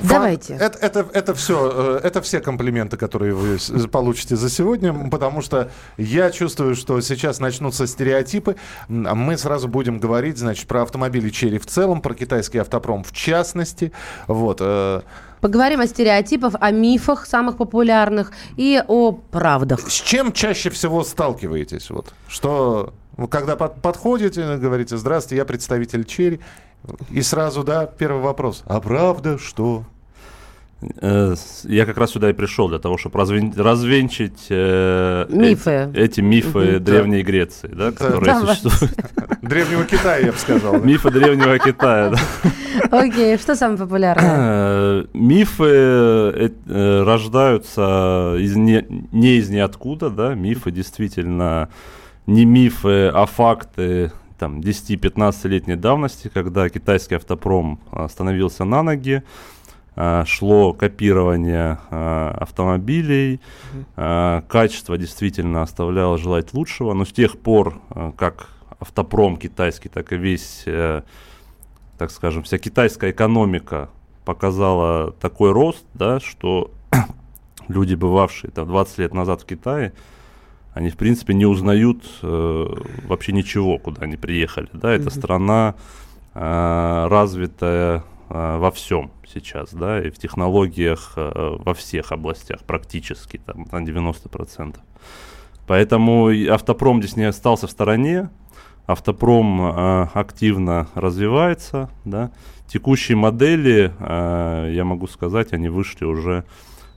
Давайте. 0.04 0.54
Это, 0.56 0.78
это, 0.80 1.08
это 1.14 1.34
все, 1.34 1.98
это 2.04 2.22
все 2.22 2.40
комплименты, 2.42 2.98
которые 2.98 3.34
вы 3.34 3.58
с- 3.60 3.88
получите 3.88 4.36
за 4.36 4.50
сегодня, 4.50 4.94
потому 5.10 5.42
что 5.42 5.72
я 5.98 6.30
чувствую, 6.32 6.76
что 6.76 7.00
сейчас 7.02 7.40
начнутся 7.40 7.88
стереотипы. 7.88 8.56
А 8.90 9.16
Мы 9.16 9.38
сразу 9.38 9.68
будем 9.68 10.00
говорить, 10.00 10.38
значит, 10.38 10.68
про 10.68 10.82
автомобили 10.84 11.30
Черри 11.30 11.58
в 11.58 11.66
целом, 11.66 12.02
про 12.02 12.14
китайский 12.14 12.58
автопром 12.60 13.04
в 13.04 13.12
частности. 13.14 13.92
Вот. 14.28 14.58
э, 14.62 15.02
Поговорим 15.42 15.80
о 15.82 15.88
стереотипах, 15.88 16.56
о 16.60 16.72
мифах 16.72 17.26
самых 17.26 17.58
популярных 17.58 18.32
и 18.56 18.82
о 18.88 19.12
правдах. 19.12 19.80
С 19.90 19.94
чем 20.02 20.32
чаще 20.32 20.70
всего 20.70 21.04
сталкиваетесь? 21.04 21.90
Вот, 21.90 22.14
что 22.28 22.94
когда 23.30 23.56
под- 23.56 23.82
подходите, 23.82 24.58
говорите, 24.58 24.98
здравствуйте, 24.98 25.38
я 25.38 25.46
представитель 25.46 26.04
Черри, 26.06 26.40
и 27.12 27.22
сразу, 27.22 27.64
да, 27.64 27.86
первый 27.86 28.22
вопрос. 28.22 28.64
А 28.66 28.80
правда, 28.82 29.38
что? 29.38 29.86
Э, 31.02 31.36
Я 31.64 31.86
как 31.86 31.98
раз 31.98 32.12
сюда 32.12 32.30
и 32.30 32.34
пришел 32.34 32.68
для 32.70 32.80
того, 32.80 32.98
чтобы 32.98 33.20
развенчить 33.20 34.48
э, 34.50 35.26
Мифы. 35.30 35.70
э- 35.70 35.92
эти 35.96 36.22
мифы 36.22 36.80
Древней 36.80 37.24
Греции, 37.24 37.70
да, 37.74 37.92
которые 37.92 38.26
Давай. 38.34 38.56
существуют. 38.56 38.96
Древнего 39.42 39.84
Китая, 39.86 40.18
я 40.26 40.32
бы 40.32 40.38
сказал. 40.38 40.74
да. 40.74 40.80
Мифы 40.80 41.12
Древнего 41.12 41.58
Китая. 41.60 42.12
да. 42.12 42.18
Окей, 43.00 43.38
что 43.38 43.56
самое 43.56 43.78
популярное? 43.80 44.36
Э, 44.38 45.06
Мифы 45.14 45.66
э, 45.66 47.04
рождаются 47.04 48.36
из 48.40 48.56
не, 48.56 48.86
не 49.12 49.38
из 49.38 49.50
ниоткуда, 49.50 50.10
да, 50.10 50.34
мифы 50.36 50.72
действительно 50.72 51.70
не 52.26 52.46
мифы, 52.46 53.08
а 53.08 53.26
факты 53.26 54.12
там 54.40 54.60
10-15-летней 54.60 55.76
давности, 55.76 56.30
когда 56.34 56.68
китайский 56.70 57.16
автопром 57.16 57.80
а, 57.92 58.08
становился 58.10 58.66
на 58.66 58.84
ноги, 58.84 59.24
шло 60.26 60.74
копирование 60.74 61.78
а, 61.92 62.36
автомобилей, 62.40 63.40
а, 63.96 64.42
качество 64.48 64.98
действительно 64.98 65.62
оставляло 65.62 66.18
желать 66.18 66.54
лучшего, 66.54 66.94
но 66.94 67.06
с 67.06 67.12
тех 67.12 67.38
пор, 67.38 67.80
а, 67.92 68.12
как 68.12 68.50
автопром 68.80 69.38
китайский, 69.38 69.90
так 69.90 70.12
и 70.12 70.18
весь 70.18 70.64
э, 70.66 71.04
так 71.98 72.12
скажем, 72.12 72.44
вся 72.44 72.58
китайская 72.58 73.12
экономика 73.12 73.90
показала 74.26 75.12
такой 75.12 75.52
рост, 75.52 75.86
да, 75.94 76.20
что 76.20 76.72
люди, 77.68 77.96
бывавшие 77.96 78.52
там 78.52 78.68
20 78.68 78.98
лет 79.00 79.14
назад 79.14 79.42
в 79.42 79.46
Китае, 79.46 79.94
они, 80.74 80.90
в 80.90 80.98
принципе, 80.98 81.34
не 81.34 81.46
узнают 81.46 82.04
э, 82.24 82.68
вообще 83.08 83.32
ничего, 83.32 83.78
куда 83.78 84.02
они 84.02 84.18
приехали. 84.18 84.70
Да, 84.74 84.92
это 84.92 85.12
страна 85.12 85.76
э, 86.34 87.08
развитая 87.10 88.04
во 88.34 88.72
всем 88.72 89.12
сейчас, 89.32 89.74
да, 89.74 90.02
и 90.02 90.10
в 90.10 90.18
технологиях 90.18 91.14
э, 91.16 91.58
во 91.60 91.74
всех 91.74 92.12
областях 92.12 92.64
практически, 92.64 93.38
там, 93.38 93.68
на 93.72 93.84
90%. 93.84 94.76
Поэтому 95.68 96.30
автопром 96.50 97.02
здесь 97.02 97.16
не 97.16 97.26
остался 97.26 97.68
в 97.68 97.72
стороне, 97.72 98.30
автопром 98.88 99.62
э, 99.62 100.08
активно 100.14 100.88
развивается, 100.96 101.90
да. 102.06 102.32
Текущие 102.68 103.18
модели, 103.18 103.94
э, 104.00 104.72
я 104.74 104.84
могу 104.84 105.08
сказать, 105.08 105.54
они 105.54 105.70
вышли 105.70 106.06
уже 106.06 106.44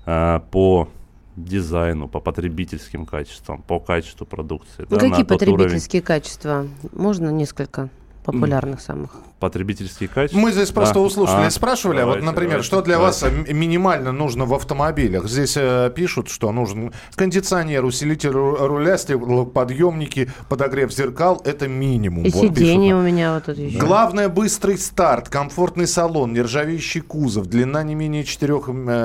э, 0.07 0.40
по 0.50 0.88
дизайну, 1.37 2.09
по 2.09 2.19
потребительским 2.19 3.05
качествам, 3.05 3.62
по 3.62 3.78
качеству 3.78 4.26
продукции. 4.26 4.87
Ну, 4.88 4.97
да, 4.97 5.11
какие 5.11 5.25
тот 5.25 5.43
уровень. 5.43 5.57
потребительские 5.57 6.02
качества? 6.02 6.66
Можно 6.93 7.28
несколько 7.28 7.90
популярных 8.26 8.80
самых? 8.80 9.11
Потребительские 9.40 10.09
качества. 10.09 10.38
Мы 10.38 10.52
здесь 10.52 10.71
просто 10.71 10.95
Да. 10.95 11.00
у 11.00 11.11
слушателей 11.11 11.47
А, 11.47 11.50
спрашивали, 11.50 11.99
а 12.00 12.06
вот, 12.06 12.12
давайте, 12.12 12.26
например, 12.26 12.50
давайте, 12.52 12.66
что 12.66 12.83
для 12.83 12.99
вас 12.99 13.21
давайте. 13.21 13.42
э, 13.42 13.50
м- 13.52 13.59
минимально 13.59 14.12
нужно 14.12 14.45
в 14.47 14.54
автомобилях? 14.54 15.26
Здесь 15.28 15.56
э, 15.56 15.90
пишут, 15.95 16.28
что 16.28 16.50
нужен 16.52 16.92
кондиционер, 17.14 17.85
усилитель 17.85 18.30
ру- 18.30 18.66
руля, 18.66 18.97
стеклоподъемники, 18.99 20.30
подогрев 20.49 20.92
зеркал. 20.92 21.40
Это 21.45 21.68
минимум. 21.68 22.25
И 22.25 22.30
Вот 22.30 22.42
сиденье 22.45 22.90
пишут. 22.90 23.00
у 23.02 23.06
меня 23.06 23.35
вот 23.35 23.45
тут 23.45 23.59
еще. 23.59 23.78
Главное 23.78 24.28
быстрый 24.28 24.78
старт, 24.78 25.28
комфортный 25.28 25.87
салон, 25.87 26.33
нержавеющий 26.33 27.00
кузов, 27.02 27.47
длина 27.47 27.83
не 27.83 27.95
менее 27.95 28.25
4 28.25 28.54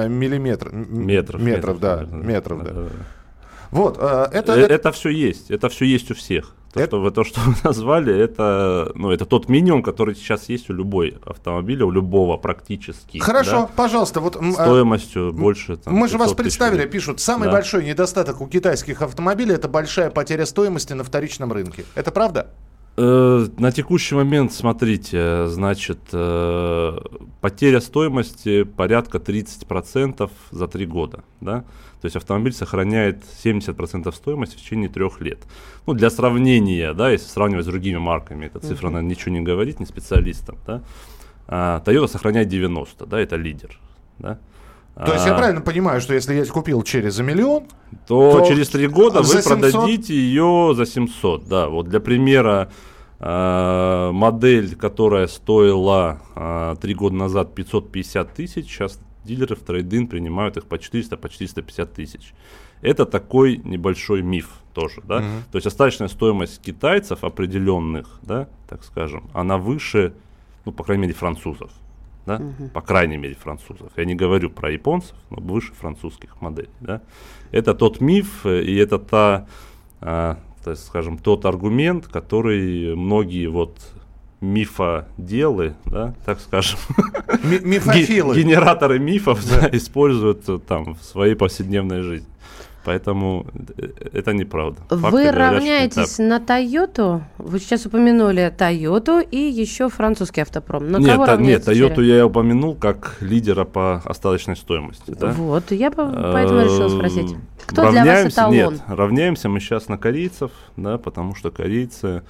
миллиметров. 0.07 0.73
м, 0.73 1.05
Метров. 1.07 1.41
Метров, 1.41 1.79
да. 1.79 2.05
Метров, 2.11 2.63
да. 2.63 2.71
Э, 2.73 2.87
Вот, 3.71 3.97
э, 3.99 4.27
это, 4.33 4.53
э, 4.53 4.61
это- 4.63 4.73
Это 4.73 4.91
все 4.91 5.09
есть, 5.09 5.49
это 5.51 5.69
все 5.69 5.85
есть 5.85 6.11
у 6.11 6.13
всех. 6.15 6.55
То, 6.73 6.79
Это- 6.79 6.87
что 6.91 7.01
вы, 7.01 7.11
то, 7.11 7.23
что 7.25 7.41
вы 7.41 7.53
назвали, 7.63 8.17
это, 8.17 8.91
ну, 8.95 9.11
это 9.11 9.25
тот 9.25 9.49
минимум, 9.49 9.83
который 9.83 10.15
сейчас 10.15 10.47
есть 10.49 10.69
у 10.69 10.73
любой 10.73 11.17
автомобиля, 11.25 11.85
у 11.85 11.91
любого 11.91 12.37
практически. 12.37 13.17
Хорошо, 13.19 13.51
да, 13.51 13.69
пожалуйста, 13.75 14.19
вот 14.21 14.37
э, 14.37 14.51
Стоимостью 14.51 15.33
больше. 15.33 15.75
там, 15.77 15.93
Мы 15.95 16.07
же 16.07 16.17
вас 16.17 16.29
500 16.29 16.37
тысяч 16.37 16.43
представили, 16.57 16.81
рублей. 16.83 16.91
пишут, 16.91 17.19
самый 17.19 17.45
Да. 17.45 17.51
большой 17.51 17.83
недостаток 17.85 18.39
у 18.41 18.47
китайских 18.47 19.01
автомобилей 19.01 19.55
это 19.55 19.67
большая 19.67 20.09
потеря 20.11 20.45
стоимости 20.45 20.93
на 20.93 21.03
вторичном 21.03 21.51
рынке. 21.51 21.83
Это 21.95 22.11
правда? 22.11 22.47
Э, 22.97 23.47
На 23.57 23.71
текущий 23.71 24.15
момент, 24.15 24.51
смотрите, 24.53 25.47
значит, 25.47 25.99
э, 26.13 26.97
потеря 27.41 27.79
стоимости 27.81 28.63
порядка 28.63 29.17
30% 29.19 30.29
за 30.51 30.67
три 30.67 30.85
года. 30.85 31.23
Да? 31.41 31.63
То 32.01 32.07
есть 32.07 32.15
автомобиль 32.15 32.51
сохраняет 32.51 33.23
70% 33.43 34.11
стоимости 34.11 34.55
в 34.55 34.59
течение 34.61 34.89
трех 34.89 35.21
лет. 35.21 35.37
Ну, 35.85 35.93
для 35.93 36.09
сравнения, 36.09 36.93
да, 36.93 37.11
если 37.11 37.27
сравнивать 37.27 37.65
с 37.65 37.67
другими 37.67 37.99
марками, 37.99 38.47
эта 38.47 38.59
цифра, 38.59 38.89
наверное, 38.89 39.09
ничего 39.11 39.31
не 39.33 39.41
говорит, 39.41 39.79
не 39.79 39.85
специалистам. 39.85 40.57
Да? 40.65 40.81
А, 41.47 41.83
Toyota 41.85 42.07
сохраняет 42.07 42.47
90, 42.47 43.05
да, 43.05 43.19
это 43.19 43.35
лидер. 43.35 43.79
Да? 44.17 44.39
То 44.95 45.13
есть 45.13 45.25
я 45.25 45.35
А, 45.35 45.37
правильно 45.37 45.61
понимаю, 45.61 46.01
что 46.01 46.13
если 46.15 46.33
я 46.33 46.45
купил 46.45 46.81
через 46.83 47.13
за 47.13 47.23
миллион, 47.23 47.65
то, 48.07 48.39
то 48.39 48.45
через 48.47 48.69
три 48.69 48.87
года 48.87 49.21
вы 49.21 49.27
700? 49.27 49.45
продадите 49.45 50.13
ее 50.15 50.73
за 50.75 50.85
700. 50.85 51.47
Да, 51.47 51.69
вот 51.69 51.87
для 51.87 51.99
примера 51.99 52.69
э, 53.19 54.09
модель, 54.11 54.75
которая 54.75 55.27
стоила 55.27 56.19
э, 56.35 56.75
три 56.81 56.93
года 56.93 57.15
назад 57.15 57.53
550 57.55 58.33
тысяч, 58.33 58.67
сейчас 58.67 58.99
дилеры 59.23 59.55
в 59.55 59.59
трейдин 59.59 60.07
принимают 60.07 60.57
их 60.57 60.65
по 60.65 60.77
400, 60.77 61.17
по 61.17 61.29
450 61.29 61.93
тысяч. 61.93 62.33
Это 62.81 63.05
такой 63.05 63.57
небольшой 63.57 64.21
миф 64.21 64.49
тоже, 64.73 65.01
да. 65.03 65.19
То 65.51 65.57
есть 65.57 65.67
остаточная 65.67 66.07
стоимость 66.07 66.61
китайцев 66.61 67.23
определенных, 67.23 68.19
да, 68.21 68.47
так 68.67 68.83
скажем, 68.83 69.29
она 69.33 69.57
выше, 69.57 70.13
ну, 70.65 70.71
по 70.71 70.83
крайней 70.83 71.03
мере, 71.03 71.13
французов. 71.13 71.71
Да? 72.25 72.39
По 72.73 72.81
крайней 72.81 73.17
мере, 73.17 73.33
французов. 73.33 73.91
Я 73.97 74.05
не 74.05 74.13
говорю 74.13 74.51
про 74.51 74.69
японцев, 74.71 75.15
но 75.31 75.37
выше 75.41 75.73
французских 75.73 76.39
моделей. 76.39 76.69
Да? 76.79 77.01
Это 77.51 77.73
тот 77.73 77.99
миф, 77.99 78.45
э, 78.45 78.61
и 78.61 78.75
это 78.75 78.99
та 78.99 79.47
а, 80.01 80.37
есть, 80.65 80.85
скажем, 80.85 81.17
тот 81.17 81.45
аргумент, 81.45 82.07
который 82.07 82.95
многие 82.95 83.47
вот 83.47 83.75
мифоделы, 84.41 85.75
да, 85.85 86.13
так 86.25 86.39
скажем, 86.39 86.79
Ми- 87.43 87.59
Мифофилы. 87.59 88.35
ге- 88.35 88.41
генераторы 88.43 88.99
мифов 88.99 89.39
да, 89.49 89.69
используют 89.71 90.47
э, 90.49 90.59
там 90.67 90.95
в 90.95 91.03
своей 91.03 91.35
повседневной 91.35 92.01
жизни. 92.01 92.27
Поэтому 92.83 93.45
э, 93.77 93.89
это 94.13 94.33
неправда. 94.33 94.81
Факты 94.89 94.95
Вы 95.11 95.21
говорят, 95.25 95.53
равняетесь 95.53 96.17
на 96.17 96.39
Тойоту? 96.39 97.21
Вы 97.37 97.59
сейчас 97.59 97.85
упомянули 97.85 98.51
Тойоту 98.57 99.19
и 99.19 99.37
еще 99.37 99.87
французский 99.89 100.41
автопром. 100.41 100.89
На 100.91 100.97
нет, 100.97 101.11
кого 101.11 101.25
та- 101.27 101.37
нет, 101.37 101.61
теперь? 101.63 102.01
я 102.05 102.25
упомянул 102.25 102.73
как 102.73 103.17
лидера 103.21 103.65
по 103.65 103.97
остаточной 104.03 104.55
стоимости. 104.55 105.11
Да? 105.11 105.31
Вот, 105.33 105.71
я 105.71 105.91
по- 105.91 106.07
поэтому 106.07 106.61
решила 106.61 106.89
спросить. 106.89 107.35
Кто 107.67 107.91
для 107.91 108.03
вас 108.03 108.33
эталон? 108.33 108.53
Нет, 108.55 108.73
равняемся 108.87 109.47
мы 109.47 109.59
сейчас 109.59 109.87
на 109.87 109.99
корейцев, 109.99 110.49
да, 110.75 110.97
потому 110.97 111.35
что 111.35 111.51
корейцы 111.51 112.23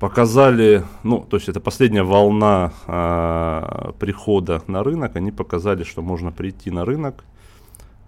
показали, 0.00 0.82
ну, 1.02 1.20
то 1.20 1.36
есть 1.36 1.48
это 1.48 1.60
последняя 1.60 2.02
волна 2.02 2.72
а, 2.86 3.92
прихода 3.98 4.62
на 4.66 4.82
рынок, 4.82 5.14
они 5.14 5.30
показали, 5.30 5.84
что 5.84 6.00
можно 6.02 6.32
прийти 6.32 6.70
на 6.70 6.86
рынок 6.86 7.22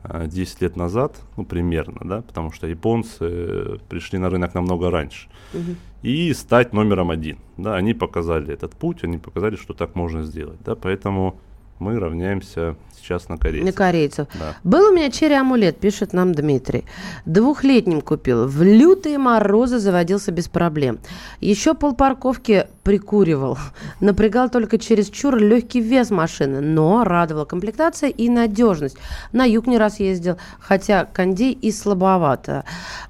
а, 0.02 0.26
10 0.26 0.62
лет 0.62 0.76
назад, 0.76 1.20
ну, 1.36 1.44
примерно, 1.44 2.00
да, 2.04 2.22
потому 2.22 2.50
что 2.50 2.66
японцы 2.66 3.18
э, 3.20 3.76
пришли 3.90 4.18
на 4.18 4.30
рынок 4.30 4.54
намного 4.54 4.90
раньше, 4.90 5.28
Мгм. 5.52 5.76
и 6.02 6.32
стать 6.32 6.72
номером 6.72 7.10
один, 7.10 7.36
да, 7.58 7.76
они 7.76 7.92
показали 7.92 8.54
этот 8.54 8.72
путь, 8.72 9.04
они 9.04 9.18
показали, 9.18 9.56
что 9.56 9.74
так 9.74 9.94
можно 9.94 10.22
сделать, 10.22 10.58
да, 10.64 10.74
поэтому 10.74 11.36
мы 11.82 11.98
равняемся 11.98 12.76
сейчас 12.96 13.28
на 13.28 13.36
корейцев. 13.36 13.66
На 13.66 13.72
корейцев. 13.72 14.28
Да. 14.34 14.56
Был 14.62 14.90
у 14.90 14.94
меня 14.94 15.10
черри 15.10 15.34
амулет, 15.34 15.78
пишет 15.78 16.12
нам 16.12 16.32
Дмитрий. 16.32 16.84
Двухлетним 17.26 18.00
купил. 18.00 18.46
В 18.46 18.62
лютые 18.62 19.18
морозы 19.18 19.78
заводился 19.78 20.30
без 20.30 20.48
проблем. 20.48 21.00
Еще 21.40 21.74
полпарковки 21.74 22.68
прикуривал. 22.82 23.58
Напрягал 24.00 24.50
только 24.50 24.78
через 24.78 25.08
чур 25.08 25.36
легкий 25.36 25.80
вес 25.80 26.10
машины, 26.10 26.60
но 26.60 27.04
радовала 27.04 27.44
комплектация 27.44 28.10
и 28.10 28.28
надежность. 28.28 28.96
На 29.32 29.44
юг 29.44 29.66
не 29.66 29.78
раз 29.78 30.00
ездил, 30.00 30.36
хотя 30.58 31.04
кондей 31.04 31.52
и 31.52 31.70
слабовато. 31.70 32.64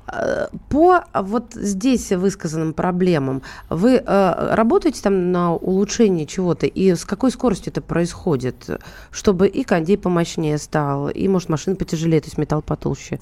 Э, 0.07 0.49
По 0.69 1.05
вот 1.15 1.55
здесь 1.55 2.13
высказанным 2.13 2.75
проблемам, 2.75 3.43
вы 3.71 3.95
э, 3.95 4.55
работаете 4.55 5.03
там 5.03 5.33
на 5.33 5.55
улучшении 5.55 6.27
чего-то, 6.27 6.67
и 6.67 6.95
с 6.95 7.05
какой 7.05 7.31
скоростью 7.31 7.73
это 7.73 7.81
происходит, 7.81 8.69
чтобы 9.11 9.49
и 9.49 9.65
кондей 9.65 9.97
помощнее 9.97 10.59
стал, 10.59 11.09
и, 11.09 11.29
может, 11.29 11.49
машина 11.49 11.77
потяжелее, 11.77 12.21
то 12.21 12.27
есть 12.27 12.39
металл 12.39 12.63
потолще? 12.63 13.21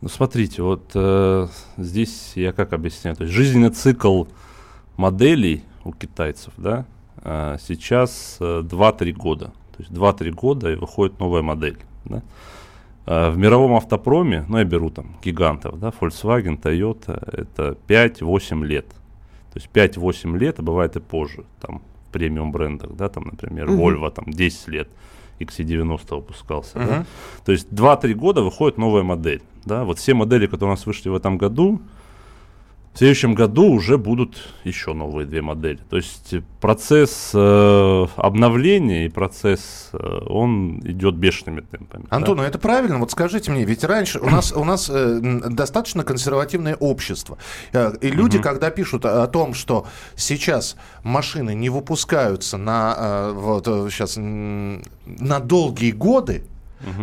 Ну, 0.00 0.08
смотрите, 0.08 0.62
вот 0.62 0.90
э, 0.94 1.46
здесь 1.76 2.32
я 2.34 2.52
как 2.52 2.72
объясняю. 2.72 3.14
То 3.14 3.22
есть 3.22 3.32
жизненный 3.32 3.70
цикл 3.70 4.24
моделей 4.96 5.64
у 5.84 5.92
китайцев, 5.92 6.52
да, 6.56 6.86
э, 7.22 7.56
сейчас 7.60 8.36
э, 8.40 8.62
2-3 8.62 9.12
года. 9.12 9.46
То 9.76 9.78
есть 9.82 9.90
2-3 9.90 10.30
года 10.30 10.72
и 10.72 10.76
выходит 10.76 11.18
новая 11.18 11.42
модель. 11.42 11.78
Да. 12.04 12.22
Э, 13.06 13.30
в 13.30 13.38
мировом 13.38 13.74
автопроме, 13.74 14.44
ну, 14.48 14.58
я 14.58 14.64
беру 14.64 14.90
там 14.90 15.16
гигантов, 15.22 15.78
да, 15.78 15.92
Volkswagen, 16.00 16.60
Toyota, 16.60 17.18
это 17.32 17.76
5-8 17.88 18.64
лет. 18.64 18.86
То 19.52 19.58
есть 19.58 19.68
5-8 19.72 20.38
лет, 20.38 20.58
а 20.58 20.62
бывает 20.62 20.96
и 20.96 21.00
позже, 21.00 21.44
там, 21.60 21.82
в 22.08 22.12
премиум 22.12 22.52
брендах, 22.52 22.92
да, 22.92 23.08
там, 23.08 23.24
например, 23.24 23.68
Мгм. 23.68 23.80
Volvo, 23.80 24.10
там, 24.10 24.24
10 24.28 24.68
лет, 24.68 24.88
XC90 25.40 26.16
выпускался, 26.16 26.74
да. 26.74 26.84
Мгм. 26.84 27.06
То 27.44 27.52
есть 27.52 27.68
2-3 27.70 28.14
года 28.14 28.42
выходит 28.42 28.78
новая 28.78 29.02
модель. 29.02 29.42
Да? 29.64 29.84
Вот 29.84 29.98
все 29.98 30.14
модели, 30.14 30.46
которые 30.46 30.70
у 30.72 30.76
нас 30.76 30.86
вышли 30.86 31.08
в 31.08 31.14
этом 31.14 31.38
году, 31.38 31.80
в 32.92 32.98
следующем 32.98 33.34
году 33.34 33.70
уже 33.72 33.96
будут 33.96 34.36
еще 34.64 34.92
новые 34.92 35.26
две 35.26 35.40
модели. 35.40 35.80
То 35.88 35.96
есть 35.96 36.34
э, 36.34 36.42
процесс 36.60 37.30
э, 37.32 38.06
обновления 38.16 39.06
и 39.06 39.08
процесс, 39.08 39.88
э, 39.94 40.20
он 40.28 40.80
идет 40.80 41.14
бешеными 41.14 41.62
темпами. 41.62 42.04
да. 42.10 42.16
Антон, 42.16 42.36
ну 42.36 42.42
это 42.42 42.58
правильно. 42.58 42.98
Вот 42.98 43.10
скажите 43.10 43.50
мне, 43.50 43.64
ведь 43.64 43.82
раньше 43.84 44.18
у 44.20 44.28
нас 44.28 44.52
у 44.52 44.64
нас 44.64 44.90
э, 44.92 45.20
достаточно 45.48 46.04
консервативное 46.04 46.76
общество, 46.76 47.38
Э, 47.72 47.92
и 48.00 48.10
люди, 48.10 48.38
когда 48.40 48.70
пишут 48.70 49.06
о, 49.06 49.22
о 49.22 49.26
том, 49.26 49.54
что 49.54 49.86
сейчас 50.16 50.76
машины 51.02 51.54
не 51.54 51.70
выпускаются 51.70 52.56
на 52.58 52.94
э, 52.98 53.32
вот 53.32 53.66
сейчас 53.90 54.16
на 54.16 55.40
долгие 55.40 55.92
годы, 55.92 56.44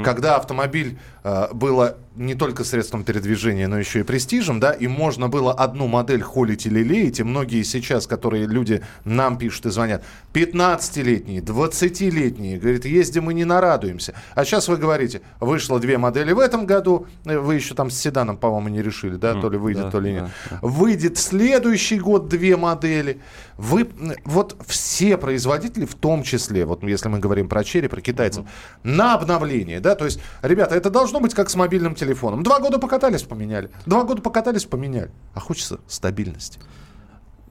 когда 0.03 0.35
автомобиль 0.35 0.97
э, 1.18 1.18
было 1.53 1.97
не 2.15 2.35
только 2.35 2.65
средством 2.65 3.03
передвижения, 3.05 3.67
но 3.67 3.79
еще 3.79 4.01
и 4.01 4.03
престижем, 4.03 4.59
да, 4.59 4.71
и 4.71 4.87
можно 4.87 5.29
было 5.29 5.53
одну 5.53 5.87
модель 5.87 6.21
холить 6.21 6.65
или 6.65 6.83
леять, 6.83 7.19
и 7.21 7.23
многие 7.23 7.63
сейчас, 7.63 8.07
которые 8.07 8.45
люди 8.45 8.83
нам 9.05 9.37
пишут 9.37 9.67
и 9.67 9.69
звонят, 9.69 10.03
15-летние, 10.33 11.41
20-летние, 11.41 12.59
говорит, 12.59 12.85
ездим 12.85 13.31
и 13.31 13.33
не 13.33 13.45
нарадуемся. 13.45 14.13
А 14.35 14.43
сейчас 14.43 14.67
вы 14.67 14.77
говорите, 14.77 15.21
вышло 15.39 15.79
две 15.79 15.97
модели 15.97 16.33
в 16.33 16.39
этом 16.39 16.65
году, 16.65 17.07
э, 17.25 17.37
вы 17.37 17.55
еще 17.55 17.73
там 17.73 17.89
с 17.89 17.97
седаном, 17.97 18.37
по-моему, 18.37 18.67
не 18.69 18.81
решили, 18.81 19.15
да, 19.15 19.35
то 19.35 19.49
ли 19.49 19.57
выйдет, 19.57 19.85
да, 19.85 19.91
то 19.91 19.99
ли 19.99 20.11
нет. 20.13 20.25
да, 20.49 20.59
Выйдет 20.61 21.17
в 21.17 21.21
следующий 21.21 21.99
год 21.99 22.27
две 22.27 22.57
модели. 22.57 23.21
Вы, 23.57 23.81
м, 23.81 24.13
вот 24.25 24.57
все 24.67 25.17
производители, 25.17 25.85
в 25.85 25.95
том 25.95 26.23
числе, 26.23 26.65
вот 26.65 26.83
если 26.83 27.07
мы 27.07 27.19
говорим 27.19 27.47
про 27.47 27.63
черри, 27.63 27.87
про 27.87 28.01
китайцев, 28.01 28.45
на 28.83 29.13
обновление, 29.15 29.79
да, 29.79 29.95
то 29.95 30.05
есть, 30.05 30.19
ребята, 30.41 30.75
это 30.75 30.89
должно 30.89 31.08
быть 31.19 31.33
как 31.33 31.49
с 31.49 31.55
мобильным 31.55 31.95
телефоном. 31.95 32.43
Два 32.43 32.59
года 32.59 32.77
покатались, 32.77 33.23
поменяли. 33.23 33.71
Два 33.85 34.03
года 34.03 34.21
покатались, 34.21 34.65
поменяли. 34.65 35.09
А 35.33 35.39
хочется 35.39 35.79
стабильности. 35.87 36.59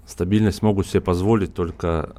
Стабильность 0.07 0.63
могут 0.63 0.87
себе 0.87 1.01
позволить 1.01 1.55
только 1.55 2.15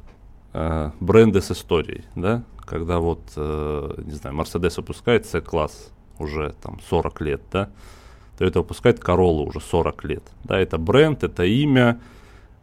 э, 0.52 0.90
бренды 1.00 1.40
с 1.40 1.50
историей, 1.50 2.04
да, 2.14 2.44
когда 2.64 2.98
вот, 2.98 3.20
э, 3.36 3.94
не 4.04 4.12
знаю, 4.12 4.36
Mercedes 4.36 4.76
выпускает 4.76 5.26
C-класс 5.26 5.90
уже 6.18 6.54
там 6.62 6.78
40 6.88 7.20
лет, 7.22 7.42
да, 7.50 7.70
Toyota 8.38 8.58
выпускает 8.58 9.00
Corolla 9.00 9.42
уже 9.42 9.60
40 9.60 10.04
лет, 10.04 10.22
да, 10.44 10.58
это 10.60 10.78
бренд, 10.78 11.24
это 11.24 11.44
имя, 11.44 12.00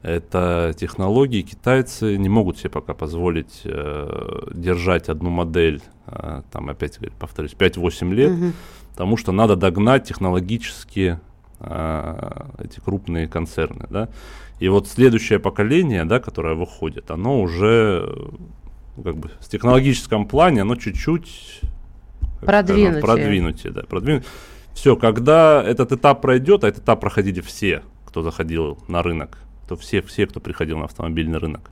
это 0.01 0.73
технологии, 0.77 1.41
китайцы 1.41 2.17
не 2.17 2.29
могут 2.29 2.57
себе 2.57 2.69
пока 2.69 2.93
позволить 2.93 3.61
э, 3.65 4.41
держать 4.53 5.09
одну 5.09 5.29
модель, 5.29 5.81
э, 6.05 6.43
там 6.51 6.69
опять 6.69 6.99
повторюсь, 7.19 7.53
5-8 7.57 8.13
лет, 8.13 8.31
Мгм. 8.31 8.53
потому 8.91 9.17
что 9.17 9.31
надо 9.31 9.55
догнать 9.55 10.05
технологически 10.05 11.19
а, 11.59 12.51
эти 12.59 12.79
крупные 12.79 13.27
концерны, 13.27 13.87
да. 13.89 14.09
И 14.59 14.69
вот 14.69 14.87
следующее 14.87 15.39
поколение, 15.39 16.05
да, 16.05 16.19
которое 16.19 16.53
выходит, 16.53 17.09
оно 17.09 17.41
уже 17.41 18.05
э, 18.07 19.01
как 19.03 19.17
бы 19.17 19.31
в 19.39 19.49
технологическом 19.49 20.27
плане, 20.27 20.61
оно 20.61 20.75
чуть-чуть 20.75 21.61
как 22.39 22.45
Продвинутее. 22.45 23.01
скажем, 23.01 23.73
да, 23.73 23.81
продвинут. 23.83 24.25
Все, 24.73 24.95
когда 24.95 25.63
этот 25.63 25.91
этап 25.91 26.21
пройдет, 26.21 26.63
а 26.63 26.67
этот 26.67 26.83
этап 26.83 26.99
проходили 27.01 27.41
все, 27.41 27.81
кто 28.05 28.21
заходил 28.21 28.77
на 28.87 29.01
рынок, 29.01 29.39
то 29.67 29.75
все, 29.75 30.01
все, 30.01 30.25
кто 30.27 30.39
приходил 30.39 30.77
на 30.77 30.85
автомобильный 30.85 31.37
рынок, 31.39 31.69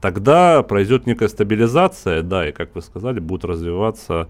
тогда 0.00 0.62
произойдет 0.62 1.06
некая 1.06 1.28
стабилизация, 1.28 2.22
да, 2.22 2.48
и 2.48 2.52
как 2.52 2.74
вы 2.74 2.82
сказали, 2.82 3.20
будет 3.20 3.44
развиваться 3.44 4.28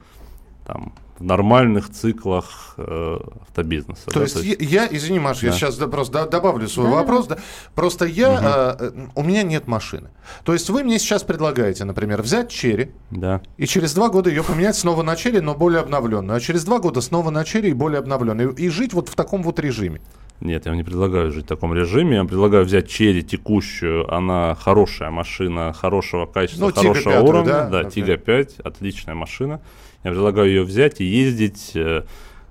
там 0.66 0.92
в 1.18 1.24
нормальных 1.24 1.90
циклах 1.90 2.74
э, 2.78 3.18
автобизнеса. 3.42 4.06
То 4.06 4.14
да, 4.14 4.22
есть, 4.22 4.42
я, 4.42 4.56
я- 4.84 4.88
извини, 4.90 5.18
Маша, 5.20 5.46
я 5.46 5.52
Да. 5.52 5.58
сейчас 5.58 5.76
просто 5.76 6.24
до- 6.24 6.30
добавлю 6.30 6.68
свой 6.68 6.86
Да. 6.86 6.92
вопрос. 6.96 7.26
Да. 7.28 7.38
Просто 7.74 8.06
я, 8.06 8.76
э, 8.80 8.86
э, 8.86 9.06
у 9.14 9.22
меня 9.22 9.42
нет 9.44 9.68
машины. 9.68 10.08
То 10.44 10.52
есть 10.52 10.68
вы 10.70 10.82
мне 10.82 10.98
сейчас 10.98 11.22
предлагаете, 11.22 11.84
например, 11.84 12.22
взять 12.22 12.50
черри, 12.50 12.90
да. 13.10 13.40
и 13.56 13.66
через 13.66 13.94
два 13.94 14.08
года 14.08 14.30
ее 14.30 14.42
поменять 14.42 14.74
снова 14.76 15.02
на 15.02 15.14
черри, 15.16 15.40
но 15.40 15.54
более 15.54 15.80
обновленную. 15.80 16.36
А 16.36 16.40
через 16.40 16.64
два 16.64 16.78
года 16.80 17.00
снова 17.00 17.30
на 17.30 17.44
черри 17.44 17.70
и 17.70 17.74
более 17.74 17.98
обновленную. 18.00 18.50
И 18.54 18.68
жить 18.68 18.92
вот 18.92 19.08
в 19.08 19.14
таком 19.14 19.42
вот 19.42 19.60
режиме. 19.60 20.00
Нет, 20.42 20.66
я 20.66 20.72
вам 20.72 20.76
не 20.78 20.82
предлагаю 20.84 21.30
жить 21.30 21.44
в 21.44 21.48
таком 21.48 21.72
режиме. 21.72 22.16
Я 22.16 22.24
предлагаю 22.24 22.64
взять 22.64 22.88
черри 22.88 23.22
текущую. 23.22 24.12
Она 24.12 24.56
хорошая 24.56 25.10
машина, 25.10 25.72
хорошего 25.72 26.26
качества, 26.26 26.66
Ну, 26.66 26.72
хорошего 26.74 27.14
пятую, 27.14 27.28
уровня. 27.28 27.68
да. 27.70 27.84
Тига 27.84 28.16
5, 28.16 28.58
отличная 28.64 29.14
машина. 29.14 29.60
Я 30.02 30.10
предлагаю 30.10 30.48
ее 30.48 30.62
взять 30.64 31.00
и 31.00 31.04
ездить. 31.04 31.72
э, 31.74 32.02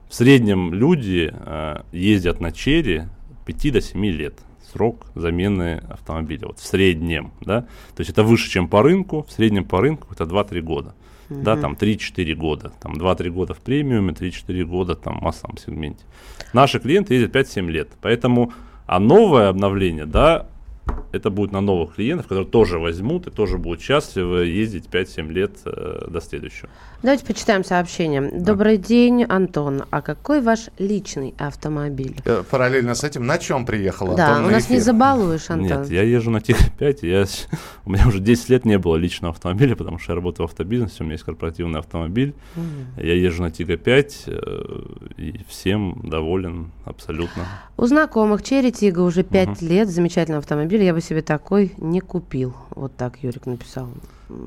В 0.10 0.14
среднем 0.16 0.74
люди 0.74 1.34
э, 1.34 1.82
ездят 1.92 2.40
на 2.40 2.52
черри 2.54 3.04
5 3.46 3.72
до 3.74 3.82
7 3.82 4.06
лет. 4.06 4.40
Срок 4.72 5.08
замены 5.16 5.84
автомобиля. 5.90 6.48
Вот 6.48 6.60
в 6.60 6.66
среднем, 6.66 7.32
да. 7.42 7.62
То 7.96 8.00
есть 8.02 8.10
это 8.10 8.24
выше, 8.24 8.50
чем 8.50 8.70
по 8.70 8.82
рынку. 8.84 9.26
В 9.28 9.32
среднем 9.34 9.66
по 9.66 9.82
рынку 9.82 10.08
это 10.14 10.24
2-3 10.24 10.62
года. 10.62 10.96
Да, 11.32 11.56
там 11.56 11.74
3-4 11.74 12.34
года. 12.36 12.74
Там 12.82 12.94
2-3 12.94 13.30
года 13.30 13.54
в 13.54 13.60
премиуме, 13.60 14.12
3-4 14.12 14.64
года 14.66 14.96
там 14.96 15.20
в 15.20 15.22
массовом 15.22 15.58
сегменте. 15.58 16.04
Наши 16.54 16.80
клиенты 16.80 17.14
ездят 17.14 17.36
5-7 17.36 17.70
лет. 17.70 17.90
Поэтому, 18.02 18.54
а 18.86 19.00
новое 19.00 19.48
обновление, 19.48 20.06
да, 20.06 20.48
это 21.12 21.30
будет 21.30 21.52
на 21.52 21.62
новых 21.62 21.96
клиентов, 21.96 22.28
которые 22.28 22.48
тоже 22.48 22.80
возьмут 22.80 23.28
и 23.28 23.32
тоже 23.32 23.58
будут 23.58 23.82
счастливы 23.82 24.46
ездить 24.46 24.86
5-7 24.92 25.28
лет 25.32 25.52
э, 25.66 26.08
до 26.10 26.22
следующего. 26.22 26.70
Давайте 27.04 27.26
почитаем 27.26 27.64
сообщение. 27.64 28.22
Добрый 28.32 28.78
день, 28.78 29.24
Антон. 29.24 29.84
А 29.90 30.02
какой 30.02 30.42
ваш 30.42 30.70
личный 30.78 31.34
автомобиль? 31.38 32.16
Э, 32.26 32.44
Параллельно 32.50 32.94
с 32.96 33.04
этим, 33.04 33.26
на 33.26 33.38
чем 33.38 33.66
приехал 33.66 34.16
Да, 34.16 34.30
Антон 34.30 34.44
у 34.44 34.48
на 34.48 34.54
нас 34.54 34.70
не 34.70 34.76
эфир? 34.76 34.86
забалуешь, 34.86 35.50
Антон. 35.50 35.82
Нет, 35.82 35.92
я 35.92 36.04
езжу 36.04 36.32
на 36.32 36.42
Тига 36.42 36.60
5, 36.78 37.04
я, 37.04 37.26
у 37.86 37.92
меня 37.92 38.08
уже 38.08 38.20
10 38.20 38.50
лет 38.50 38.66
не 38.66 38.78
было 38.78 38.96
личного 38.96 39.34
автомобиля, 39.34 39.76
потому 39.76 39.98
что 40.00 40.12
я 40.12 40.16
работаю 40.16 40.48
в 40.48 40.52
автобизнесе, 40.52 40.98
у 41.00 41.04
меня 41.04 41.14
есть 41.14 41.24
корпоративный 41.24 41.80
автомобиль. 41.80 42.34
Я 42.98 43.16
езжу 43.16 43.42
на 43.44 43.52
Тига 43.52 43.78
5 43.78 44.24
э, 44.28 44.82
и 45.18 45.40
всем 45.48 46.02
доволен 46.04 46.72
абсолютно. 46.86 47.46
У 47.78 47.86
знакомых 47.86 48.44
Черри 48.44 48.72
Тига 48.72 49.00
уже 49.00 49.24
5 49.24 49.62
лет, 49.64 49.90
замечательный 49.90 50.38
автомобиль, 50.38 50.81
я 50.84 50.94
бы 50.94 51.02
себе 51.02 51.22
такой 51.22 51.74
не 51.78 52.02
купил. 52.02 52.54
Вот 52.72 52.96
так 52.96 53.24
Юрик 53.24 53.46
написал. 53.46 53.90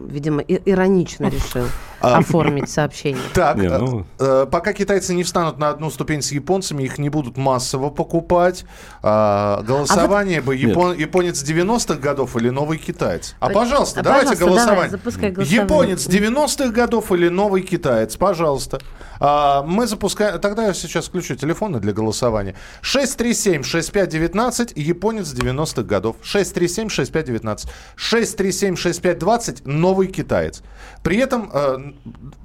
Видимо, 0.09 0.41
иронично 0.43 1.27
решил 1.29 1.67
А. 2.01 2.19
оформить 2.19 2.71
сообщение. 2.71 3.21
Так, 3.35 3.57
Не, 3.57 3.67
э, 3.67 3.79
ну- 3.79 4.07
э, 4.19 4.47
пока 4.51 4.73
китайцы 4.73 5.15
не 5.15 5.23
встанут 5.25 5.59
на 5.59 5.69
одну 5.71 5.91
ступень 5.91 6.23
с 6.23 6.33
японцами, 6.33 6.83
их 6.85 6.99
не 6.99 7.09
будут 7.09 7.37
массово 7.37 7.91
покупать. 7.91 8.65
А, 9.03 9.63
голосование 9.63 10.41
бы 10.41 10.57
япон- 10.57 10.97
японец 10.97 11.43
90-х 11.43 12.01
годов 12.01 12.37
или 12.37 12.49
новый 12.51 12.79
китаец. 12.79 13.35
А, 13.41 13.47
А, 13.47 13.51
пожалуйста, 13.51 14.01
а, 14.01 14.03
давайте 14.03 14.31
пожалуйста, 14.37 14.67
голосование. 14.67 15.45
Японец 15.47 16.07
90-х 16.07 16.71
годов 16.71 17.13
или 17.13 17.29
новый 17.29 17.63
китаец, 17.63 18.17
пожалуйста. 18.17 18.81
А, 19.21 19.63
мы 19.63 19.87
запускаем. 19.87 20.39
Тогда 20.41 20.67
я 20.67 20.75
сейчас 20.75 21.07
включу 21.09 21.35
телефоны 21.37 21.79
для 21.81 21.93
голосования. 21.93 22.55
637-6519, 22.83 24.73
японец 24.77 25.33
90-х 25.33 25.83
годов. 25.83 26.17
637-6519. 26.23 27.69
637-6520, 27.97 29.63
новый 29.81 30.07
китаец. 30.09 30.63
При 31.03 31.17
этом 31.19 31.51
э, 31.53 31.93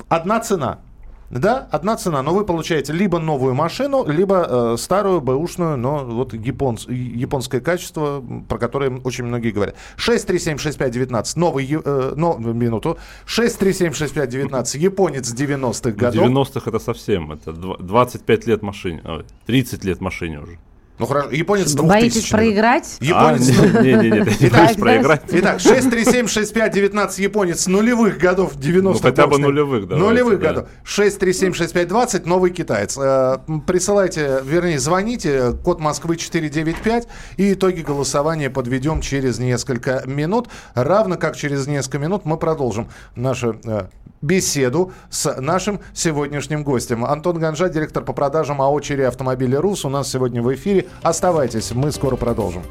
одна 0.10 0.40
цена. 0.40 0.80
Да, 1.32 1.68
одна 1.72 1.96
цена, 1.96 2.24
но 2.24 2.34
вы 2.34 2.44
получаете 2.44 2.92
либо 2.92 3.20
новую 3.20 3.54
машину, 3.54 4.04
либо 4.08 4.48
э, 4.50 4.78
старую 4.80 5.22
бэушную, 5.22 5.78
но 5.78 6.04
вот 6.04 6.34
японс, 6.34 6.88
японское 6.88 7.60
качество, 7.62 8.24
про 8.48 8.58
которое 8.58 8.90
очень 9.04 9.26
многие 9.26 9.52
говорят. 9.52 9.76
6376519, 9.98 11.34
новый, 11.36 11.70
э, 11.72 12.14
но, 12.16 12.36
минуту, 12.38 12.98
6376519, 13.28 14.78
японец 14.80 15.32
90-х 15.32 15.92
В 15.92 15.96
годов. 15.96 16.26
90-х 16.26 16.62
это 16.70 16.80
совсем, 16.80 17.32
это 17.32 17.54
два- 17.54 17.78
25 17.78 18.48
лет 18.48 18.64
машине, 18.64 19.02
ой, 19.06 19.24
30 19.46 19.84
лет 19.84 20.02
машине 20.02 20.40
уже. 20.40 20.58
Ну 21.00 21.06
хорошо, 21.06 21.32
японец 21.32 21.72
2000 21.72 21.88
Боитесь 21.88 22.30
проиграть? 22.30 22.98
Японец... 23.00 23.50
А, 23.58 23.82
не, 23.82 23.94
не, 23.94 24.10
не, 24.10 24.20
не, 24.20 24.50
боюсь 24.50 24.76
проиграть. 24.78 25.22
Итак, 25.30 25.60
6376519 25.60 27.22
японец 27.22 27.68
нулевых 27.68 28.18
годов 28.18 28.58
90-х. 28.58 28.82
Ну, 28.82 28.94
хотя 28.96 29.28
бы 29.28 29.40
нулевых, 29.40 29.88
давайте, 29.88 30.06
Нулевых 30.06 30.40
да. 30.42 30.48
годов. 30.50 30.70
6376520 30.84 32.28
новый 32.28 32.52
китаец. 32.52 32.98
Э, 32.98 33.38
Присылайте, 33.66 34.42
вернее, 34.44 34.78
звоните, 34.78 35.54
код 35.64 35.80
Москвы 35.80 36.18
495, 36.18 37.08
и 37.38 37.54
итоги 37.54 37.80
голосования 37.80 38.50
подведем 38.50 39.00
через 39.00 39.40
несколько 39.40 40.04
минут. 40.06 40.50
Равно 40.74 41.16
как 41.16 41.38
через 41.38 41.66
несколько 41.68 42.00
минут 42.00 42.26
мы 42.26 42.36
продолжим 42.36 42.90
нашу 43.16 43.58
э, 43.64 43.86
беседу 44.22 44.92
с 45.10 45.34
нашим 45.40 45.80
сегодняшним 45.94 46.64
гостем. 46.64 47.06
Антон 47.06 47.40
Ганжа, 47.40 47.70
директор 47.70 48.04
по 48.04 48.14
продажам 48.14 48.62
АО 48.62 48.80
«Черри 48.80 49.04
автомобили 49.04 49.56
РУС» 49.56 49.86
у 49.86 49.90
нас 49.90 50.12
сегодня 50.12 50.42
в 50.42 50.54
эфире. 50.54 50.88
Оставайтесь, 51.02 51.72
мы 51.72 51.92
скоро 51.92 52.16
продолжим. 52.16 52.64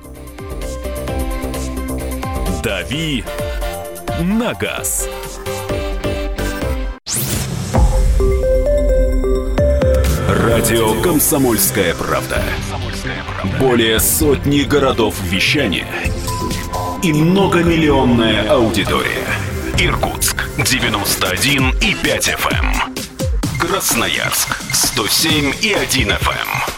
«Дави 2.63 3.25
на 4.21 4.55
газ». 4.55 5.09
Радио 10.29 11.01
«Комсомольская 11.03 11.95
правда». 11.95 12.43
Более 13.61 14.01
сотни 14.01 14.63
городов 14.63 15.15
вещания 15.23 15.87
и 17.03 17.13
многомиллионная 17.13 18.51
аудитория. 18.51 19.27
Иркутск 19.79 20.49
91 20.59 21.71
и 21.81 21.95
5 21.95 22.29
FM. 22.29 22.75
Красноярск 23.61 24.61
107 24.73 25.53
и 25.63 25.73
1 25.73 26.09
FM. 26.11 26.78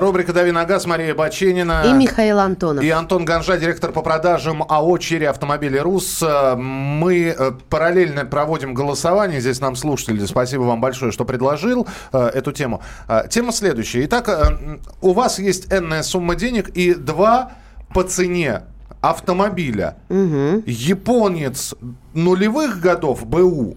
Рубрика 0.00 0.32
«Дави 0.32 0.50
на 0.50 0.64
газ», 0.64 0.86
Мария 0.86 1.14
Баченина. 1.14 1.82
И 1.86 1.92
Михаил 1.92 2.38
Антонов. 2.38 2.82
И 2.82 2.90
Антон 2.90 3.24
Ганжа, 3.24 3.56
директор 3.56 3.92
по 3.92 4.02
продажам 4.02 4.64
АО 4.68 4.98
«Черри 4.98 5.26
автомобили 5.26 5.78
РУС». 5.78 6.22
Э, 6.22 6.56
Мы 6.56 7.34
э, 7.36 7.52
параллельно 7.68 8.24
проводим 8.24 8.74
голосование. 8.74 9.40
Здесь 9.40 9.60
нам 9.60 9.76
слушатели, 9.76 10.24
спасибо 10.26 10.62
вам 10.62 10.80
большое, 10.80 11.12
что 11.12 11.24
предложил 11.24 11.86
э, 12.12 12.26
эту 12.34 12.52
тему. 12.52 12.82
Тема 13.30 13.52
следующая. 13.52 14.04
Итак, 14.06 14.58
у 15.00 15.12
вас 15.12 15.38
есть 15.38 15.72
энная 15.72 16.02
сумма 16.02 16.34
денег 16.34 16.70
и 16.70 16.94
два 16.94 17.52
по 17.92 18.02
цене 18.02 18.62
автомобиля. 19.00 19.96
Японец 20.08 21.74
нулевых 22.14 22.80
годов 22.80 23.26
БУ 23.26 23.76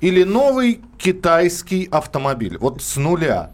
или 0.00 0.22
новый 0.22 0.80
китайский 0.98 1.88
автомобиль. 1.90 2.56
Вот 2.58 2.82
с 2.82 2.96
нуля. 2.96 3.50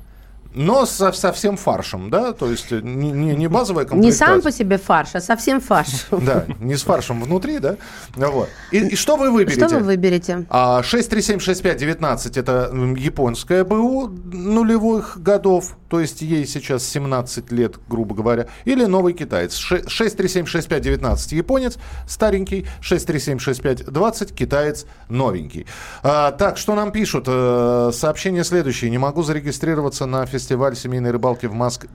Но 0.55 0.87
со, 0.87 1.11
со 1.13 1.33
всем 1.33 1.57
фаршем, 1.57 2.11
да? 2.11 2.33
То 2.33 2.49
есть 2.51 2.71
э, 2.71 2.81
не, 2.81 3.11
не, 3.11 3.35
не 3.35 3.49
базовая 3.49 3.85
Не 3.85 3.89
комплектация. 3.91 4.27
сам 4.29 4.43
по 4.43 4.53
себе 4.53 4.79
фарш, 4.79 5.11
а 5.15 5.21
совсем 5.21 5.61
фарш. 5.61 6.07
Да, 6.11 6.45
не 6.61 6.77
с 6.77 6.83
фаршем 6.83 7.23
внутри, 7.23 7.59
да? 7.59 7.77
Вот. 8.15 8.49
И, 8.71 8.79
и 8.79 8.95
что 8.97 9.17
вы 9.17 9.31
выберете? 9.31 9.67
Что 9.67 9.79
вы 9.79 9.85
выберете? 9.85 10.47
А 10.51 10.81
6376519 10.83 12.39
это 12.39 12.71
японская 12.97 13.65
БУ 13.65 14.09
нулевых 14.33 15.21
годов, 15.21 15.77
то 15.89 15.99
есть 16.01 16.23
ей 16.23 16.47
сейчас 16.47 16.85
17 16.85 17.51
лет, 17.53 17.77
грубо 17.89 18.15
говоря, 18.15 18.47
или 18.65 18.85
новый 18.85 19.13
китаец. 19.13 19.55
Ше- 19.57 19.83
6376519 19.87 21.35
японец 21.35 21.79
старенький, 22.07 22.67
6376520 22.81 24.33
китаец 24.35 24.87
новенький. 25.09 25.67
А, 26.03 26.31
так, 26.33 26.59
что 26.59 26.75
нам 26.75 26.93
пишут? 26.93 27.25
Э, 27.27 27.91
сообщение 27.93 28.45
следующее. 28.45 28.91
Не 28.91 28.99
могу 28.99 29.23
зарегистрироваться 29.23 30.07
на 30.07 30.25
фестиваль 30.27 30.44
семейной 30.77 31.11
рыбалки 31.11 31.47
в 31.47 31.55
Москве. 31.55 31.91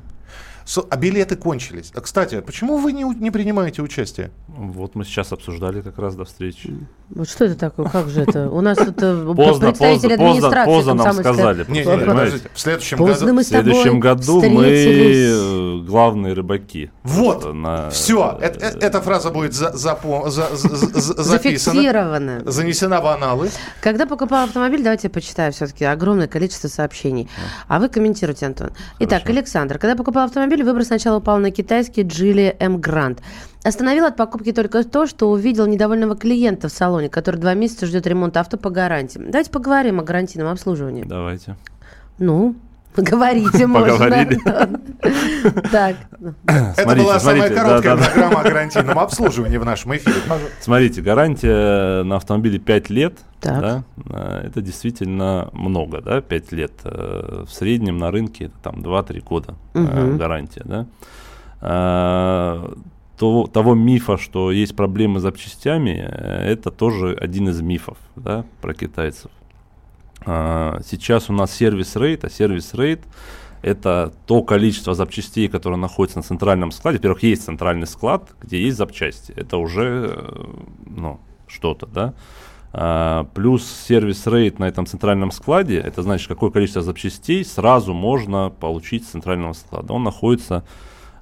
А 0.89 0.97
билеты 0.97 1.35
кончились. 1.35 1.91
А, 1.95 2.01
Кстати, 2.01 2.41
почему 2.41 2.77
вы 2.77 2.93
не, 2.93 3.03
не 3.03 3.31
принимаете 3.31 3.81
участие? 3.81 4.31
Вот 4.47 4.95
мы 4.95 5.03
сейчас 5.03 5.31
обсуждали 5.31 5.81
как 5.81 5.97
раз 5.97 6.15
до 6.15 6.25
встречи. 6.25 6.75
Вот 7.09 7.27
что 7.27 7.45
это 7.45 7.55
такое? 7.55 7.89
Как 7.89 8.07
же 8.09 8.21
это? 8.21 8.49
У 8.49 8.61
нас 8.61 8.77
тут 8.77 9.01
э, 9.01 9.33
Поздно, 9.35 9.67
представитель 9.67 10.09
поздно, 10.09 10.09
поздно, 10.09 10.13
администрации 10.13 10.71
поздно 10.71 10.93
нам 10.93 11.13
сказали. 11.15 11.63
В 11.63 12.59
следующем 12.59 12.97
Поздно 12.97 13.99
году... 13.99 14.41
мы 14.41 14.65
э, 14.65 15.79
главные 15.87 16.33
рыбаки. 16.33 16.91
Вот, 17.03 17.47
все, 17.91 18.37
э, 18.39 18.47
эта 18.47 19.01
фраза 19.01 19.31
будет 19.31 19.53
записана, 19.53 20.29
Зафиксировано. 20.29 22.43
занесена 22.45 23.01
в 23.01 23.07
аналы. 23.07 23.49
Когда 23.81 24.05
покупал 24.05 24.43
автомобиль, 24.43 24.83
давайте 24.83 25.07
я 25.07 25.11
почитаю 25.11 25.51
все-таки 25.51 25.85
огромное 25.85 26.27
количество 26.27 26.67
сообщений. 26.67 27.27
А 27.67 27.79
вы 27.79 27.89
комментируйте, 27.89 28.45
Антон. 28.45 28.69
Итак, 28.99 29.27
Александр, 29.29 29.79
когда 29.79 29.95
покупал 29.95 30.25
автомобиль, 30.25 30.58
выбор 30.63 30.83
сначала 30.83 31.17
упал 31.17 31.37
на 31.39 31.51
китайский 31.51 32.03
Geely 32.03 32.55
M 32.59 32.77
Grand. 32.77 33.19
Остановил 33.63 34.05
от 34.05 34.15
покупки 34.15 34.51
только 34.51 34.83
то, 34.83 35.05
что 35.05 35.29
увидел 35.29 35.65
недовольного 35.65 36.15
клиента 36.15 36.69
в 36.69 36.71
салоне, 36.71 37.09
который 37.09 37.39
два 37.39 37.53
месяца 37.53 37.85
ждет 37.85 38.07
ремонта 38.07 38.39
авто 38.39 38.57
по 38.57 38.69
гарантии. 38.69 39.19
Давайте 39.19 39.51
поговорим 39.51 39.99
о 39.99 40.03
гарантийном 40.03 40.49
обслуживании. 40.49 41.03
Давайте. 41.03 41.57
Ну, 42.17 42.55
говорите, 42.95 43.67
можно. 43.67 43.93
Поговорили. 43.93 44.39
Так. 45.71 45.95
Это 46.77 46.95
была 46.95 47.19
самая 47.19 47.49
короткая 47.49 47.95
программа 47.97 48.41
о 48.41 48.43
гарантийном 48.43 48.99
обслуживании 48.99 49.57
в 49.57 49.65
нашем 49.65 49.95
эфире. 49.95 50.17
Смотрите, 50.59 51.01
гарантия 51.01 52.03
на 52.03 52.17
автомобиле 52.17 52.59
5 52.59 52.89
лет. 52.89 53.19
Да, 53.41 53.83
э, 54.09 54.41
это 54.47 54.61
действительно 54.61 55.49
много, 55.53 56.01
да, 56.01 56.19
5 56.21 56.51
лет. 56.51 56.73
Э, 56.83 57.45
В 57.47 57.53
среднем 57.53 57.97
на 57.97 58.11
рынке 58.11 58.45
это 58.45 58.55
там 58.61 58.81
2-3 58.81 59.21
года 59.23 59.55
э, 59.73 60.15
гарантия, 60.17 60.63
да. 60.65 60.85
Э, 61.61 62.73
то- 63.17 63.47
того 63.47 63.75
мифа, 63.75 64.17
что 64.17 64.51
есть 64.51 64.75
проблемы 64.75 65.19
с 65.19 65.23
запчастями, 65.23 65.91
это 65.91 66.71
тоже 66.71 67.13
один 67.19 67.49
из 67.49 67.61
мифов, 67.61 67.97
да, 68.15 68.43
про 68.61 68.73
китайцев. 68.73 69.31
А, 70.25 70.79
сейчас 70.85 71.29
у 71.29 71.33
нас 71.33 71.51
сервис 71.51 71.95
рейд, 71.95 72.23
а 72.23 72.29
сервис 72.29 72.73
рейд 72.73 73.01
это 73.61 74.13
то 74.25 74.41
количество 74.41 74.93
запчастей, 74.93 75.47
которые 75.47 75.79
находятся 75.79 76.19
на 76.19 76.23
центральном 76.23 76.71
складе. 76.71 76.97
Во-первых, 76.97 77.23
есть 77.23 77.43
центральный 77.43 77.87
склад, 77.87 78.29
где 78.41 78.61
есть 78.61 78.77
запчасти. 78.77 79.33
Это 79.33 79.57
уже 79.57 80.15
э, 80.15 80.45
ну, 80.85 81.19
что-то, 81.47 81.85
да. 81.85 82.13
А, 82.71 83.25
плюс 83.33 83.65
сервис 83.65 84.27
рейд 84.27 84.59
на 84.59 84.65
этом 84.65 84.85
центральном 84.85 85.31
складе, 85.31 85.77
это 85.77 86.03
значит, 86.03 86.27
какое 86.27 86.51
количество 86.51 86.81
запчастей 86.81 87.43
сразу 87.43 87.93
можно 87.93 88.49
получить 88.49 89.05
с 89.05 89.09
центрального 89.09 89.53
склада. 89.53 89.93
Он 89.93 90.03
находится 90.03 90.63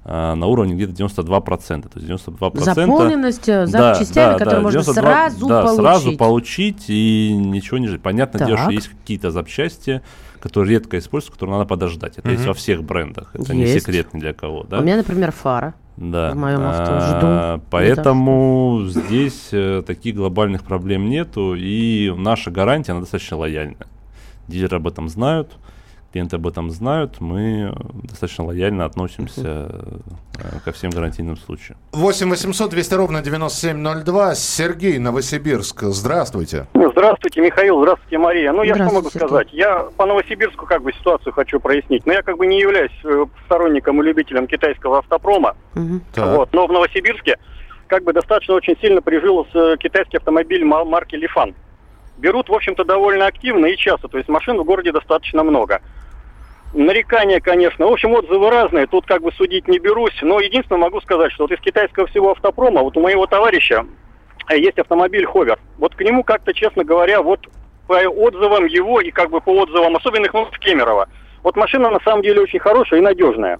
на 0.08 0.46
уровне 0.46 0.74
где-то 0.74 0.92
92%. 0.92 1.88
То 1.88 1.98
есть 2.00 2.24
92%. 2.26 2.60
Заполненность 2.60 3.48
э, 3.48 3.66
запчастями, 3.66 4.32
да, 4.32 4.38
которые 4.38 4.56
да, 4.56 4.62
можно 4.62 4.80
92, 4.82 5.02
сразу 5.02 5.46
да, 5.46 5.62
получить. 5.62 5.80
сразу 5.80 6.16
получить 6.16 6.84
и 6.88 7.32
ничего 7.36 7.78
не 7.78 7.88
жить. 7.88 8.02
Понятное 8.02 8.46
дело, 8.46 8.58
что 8.58 8.70
есть 8.70 8.88
какие-то 8.88 9.30
запчасти, 9.30 10.02
которые 10.40 10.78
редко 10.78 10.98
используются, 10.98 11.32
которые 11.32 11.56
надо 11.58 11.68
подождать. 11.68 12.18
Это 12.18 12.28
есть 12.30 12.42
Мгм. 12.42 12.48
во 12.48 12.54
всех 12.54 12.84
брендах. 12.84 13.30
Это 13.34 13.54
не 13.54 13.62
Есть. 13.62 13.80
секрет 13.84 14.14
ни 14.14 14.20
для 14.20 14.32
кого. 14.32 14.64
Да? 14.64 14.78
У 14.78 14.82
меня, 14.82 14.96
например, 14.96 15.32
фара. 15.32 15.74
Да. 15.96 16.30
в 16.30 16.36
моем 16.36 16.60
авто. 16.62 16.92
А, 16.94 17.56
Жду. 17.56 17.64
Поэтому 17.70 18.82
здесь 18.86 19.48
э, 19.50 19.82
таких 19.84 20.14
глобальных 20.14 20.62
проблем 20.62 21.08
нету, 21.10 21.56
и 21.58 22.14
наша 22.16 22.52
гарантия, 22.52 22.92
она 22.92 23.00
достаточно 23.00 23.36
лояльна. 23.36 23.86
Дилеры 24.46 24.76
об 24.76 24.86
этом 24.86 25.08
знают, 25.08 25.56
клиенты 26.12 26.36
об 26.36 26.46
этом 26.46 26.70
знают, 26.70 27.20
мы 27.20 27.70
э, 27.70 27.80
достаточно 28.04 28.44
лояльно 28.44 28.84
относимся 28.84 29.42
э, 30.38 30.58
ко 30.64 30.72
всем 30.72 30.90
гарантийным 30.90 31.36
случаям. 31.36 31.78
8 31.92 32.30
800 32.30 32.70
200 32.70 32.94
ровно 32.94 33.20
9702. 33.22 34.34
Сергей, 34.34 34.98
Новосибирск. 34.98 35.82
Здравствуйте. 35.82 36.66
Здравствуйте, 36.74 37.40
Михаил, 37.40 37.80
здравствуйте, 37.82 38.18
Мария. 38.18 38.52
Ну, 38.52 38.62
я 38.62 38.74
что 38.74 38.84
могу 38.84 39.10
сказать? 39.10 39.48
Я 39.52 39.84
по 39.96 40.06
Новосибирску 40.06 40.66
как 40.66 40.82
бы 40.82 40.92
ситуацию 40.92 41.32
хочу 41.32 41.60
прояснить. 41.60 42.06
Но 42.06 42.12
я 42.12 42.22
как 42.22 42.38
бы 42.38 42.46
не 42.46 42.58
являюсь 42.60 42.92
э, 43.04 43.26
сторонником 43.44 44.00
и 44.02 44.04
любителем 44.06 44.46
китайского 44.46 44.98
автопрома. 44.98 45.56
Так. 46.14 46.36
Вот. 46.36 46.52
Но 46.52 46.66
в 46.66 46.72
Новосибирске 46.72 47.38
как 47.86 48.04
бы 48.04 48.12
достаточно 48.12 48.54
очень 48.54 48.76
сильно 48.80 49.00
прижился 49.02 49.76
китайский 49.76 50.16
автомобиль 50.16 50.64
ма- 50.64 50.84
марки 50.84 51.14
Лифан. 51.16 51.54
Берут, 52.18 52.48
в 52.48 52.54
общем-то, 52.54 52.84
довольно 52.84 53.26
активно 53.26 53.66
и 53.66 53.76
часто. 53.76 54.08
То 54.08 54.18
есть 54.18 54.28
машин 54.28 54.58
в 54.58 54.64
городе 54.64 54.90
достаточно 54.92 55.44
много. 55.44 55.80
Нарекания, 56.74 57.40
конечно. 57.40 57.86
В 57.86 57.92
общем, 57.92 58.12
отзывы 58.12 58.50
разные. 58.50 58.86
Тут 58.86 59.06
как 59.06 59.22
бы 59.22 59.32
судить 59.32 59.68
не 59.68 59.78
берусь. 59.78 60.16
Но 60.22 60.38
единственное 60.40 60.80
могу 60.80 61.00
сказать, 61.00 61.32
что 61.32 61.44
вот 61.44 61.52
из 61.52 61.60
китайского 61.60 62.06
всего 62.06 62.32
автопрома, 62.32 62.82
вот 62.82 62.96
у 62.96 63.00
моего 63.00 63.26
товарища 63.26 63.86
э, 64.50 64.58
есть 64.58 64.78
автомобиль 64.78 65.24
Hover. 65.24 65.58
Вот 65.78 65.94
к 65.94 66.00
нему 66.02 66.24
как-то, 66.24 66.52
честно 66.52 66.84
говоря, 66.84 67.22
вот 67.22 67.40
по 67.86 67.94
отзывам 67.94 68.66
его 68.66 69.00
и 69.00 69.10
как 69.10 69.30
бы 69.30 69.40
по 69.40 69.50
отзывам 69.50 69.96
особенных 69.96 70.34
ну, 70.34 70.46
Кемерова. 70.60 71.08
Вот 71.42 71.56
машина 71.56 71.90
на 71.90 72.00
самом 72.00 72.22
деле 72.22 72.42
очень 72.42 72.58
хорошая 72.58 73.00
и 73.00 73.02
надежная. 73.02 73.58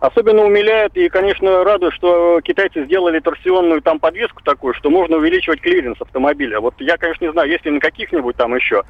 Особенно 0.00 0.44
умиляет 0.44 0.96
и, 0.96 1.08
конечно, 1.08 1.64
радует, 1.64 1.94
что 1.94 2.40
китайцы 2.42 2.84
сделали 2.84 3.18
торсионную 3.18 3.80
там 3.80 3.98
подвеску 3.98 4.42
такую, 4.44 4.74
что 4.74 4.90
можно 4.90 5.16
увеличивать 5.16 5.60
клиренс 5.60 6.00
автомобиля. 6.00 6.60
Вот 6.60 6.74
я, 6.78 6.98
конечно, 6.98 7.24
не 7.24 7.32
знаю, 7.32 7.48
есть 7.50 7.64
ли 7.64 7.70
на 7.70 7.80
каких-нибудь 7.80 8.36
там 8.36 8.54
еще. 8.54 8.82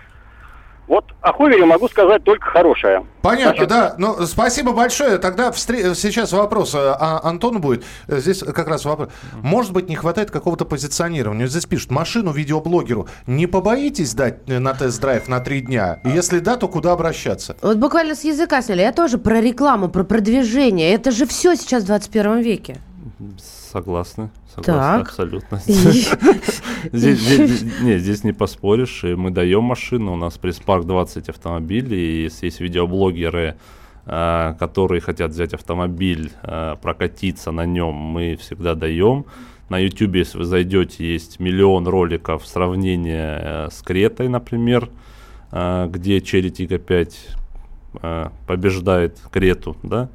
Вот 0.89 1.05
о 1.21 1.33
Ховере 1.33 1.65
могу 1.65 1.89
сказать 1.89 2.23
только 2.23 2.47
хорошее. 2.47 3.05
Понятно, 3.23 3.67
Значит, 3.67 3.69
да. 3.69 3.95
Ну, 3.99 4.25
спасибо 4.27 4.73
большое. 4.73 5.19
Тогда 5.19 5.51
встр- 5.51 5.95
сейчас 5.97 6.33
вопрос 6.33 6.75
э, 6.75 6.79
а, 6.79 7.21
Антону 7.25 7.59
будет. 7.59 7.85
Э, 8.07 8.19
Здесь 8.19 8.39
как 8.39 8.69
раз 8.69 8.85
вопрос. 8.85 9.09
Может 9.43 9.73
быть, 9.73 9.89
не 9.89 9.97
хватает 9.97 10.31
какого-то 10.31 10.65
позиционирования. 10.65 11.49
Здесь 11.49 11.67
пишут, 11.67 11.91
машину 11.91 12.31
видеоблогеру 12.31 13.09
не 13.27 13.49
побоитесь 13.49 14.15
дать 14.15 14.37
э, 14.47 14.61
на 14.61 14.75
тест-драйв 14.75 15.27
на 15.27 15.41
три 15.41 15.61
дня? 15.61 15.99
Если 16.05 16.39
да, 16.39 16.57
то 16.57 16.69
куда 16.69 16.93
обращаться? 16.93 17.57
Вот 17.63 17.79
буквально 17.79 18.15
с 18.15 18.23
языка 18.23 18.63
сняли. 18.63 18.83
Я 18.83 18.93
тоже 18.93 19.19
про 19.19 19.41
рекламу, 19.41 19.89
про 19.89 20.05
продвижение. 20.05 20.93
Это 20.93 21.11
же 21.11 21.27
все 21.27 21.57
сейчас 21.57 21.83
в 21.83 21.87
21 21.87 22.39
веке. 22.39 22.77
Согласны, 23.77 24.31
согласны, 24.55 24.73
Так. 24.73 25.09
абсолютно. 25.09 25.61
Здесь, 26.93 28.25
не 28.25 28.33
поспоришь. 28.33 29.05
И 29.05 29.15
мы 29.15 29.31
даем 29.31 29.65
машину. 29.65 30.15
У 30.15 30.17
нас 30.17 30.39
пресс-парк 30.39 30.87
20 30.87 31.29
автомобилей. 31.29 32.21
И 32.21 32.23
есть 32.23 32.61
видеоблогеры, 32.61 33.57
а, 34.07 34.55
которые 34.55 35.03
хотят 35.03 35.33
взять 35.33 35.53
автомобиль, 35.53 36.31
а, 36.43 36.77
прокатиться 36.77 37.51
на 37.51 37.67
нем, 37.67 37.93
мы 37.95 38.37
всегда 38.37 38.75
даем. 38.75 39.27
На 39.69 39.79
YouTube, 39.79 40.15
если 40.15 40.39
вы 40.39 40.45
зайдете, 40.45 41.05
есть 41.13 41.39
миллион 41.39 41.87
роликов 41.87 42.47
сравнения 42.47 43.41
э, 43.43 43.69
с 43.71 43.83
Кретой, 43.83 44.29
например, 44.29 44.89
а, 45.51 45.87
где 45.89 46.19
Cherry 46.19 46.51
Tiggo 46.51 46.79
5 46.79 47.29
а, 48.01 48.33
побеждает 48.47 49.19
Крету, 49.31 49.77
да. 49.83 50.09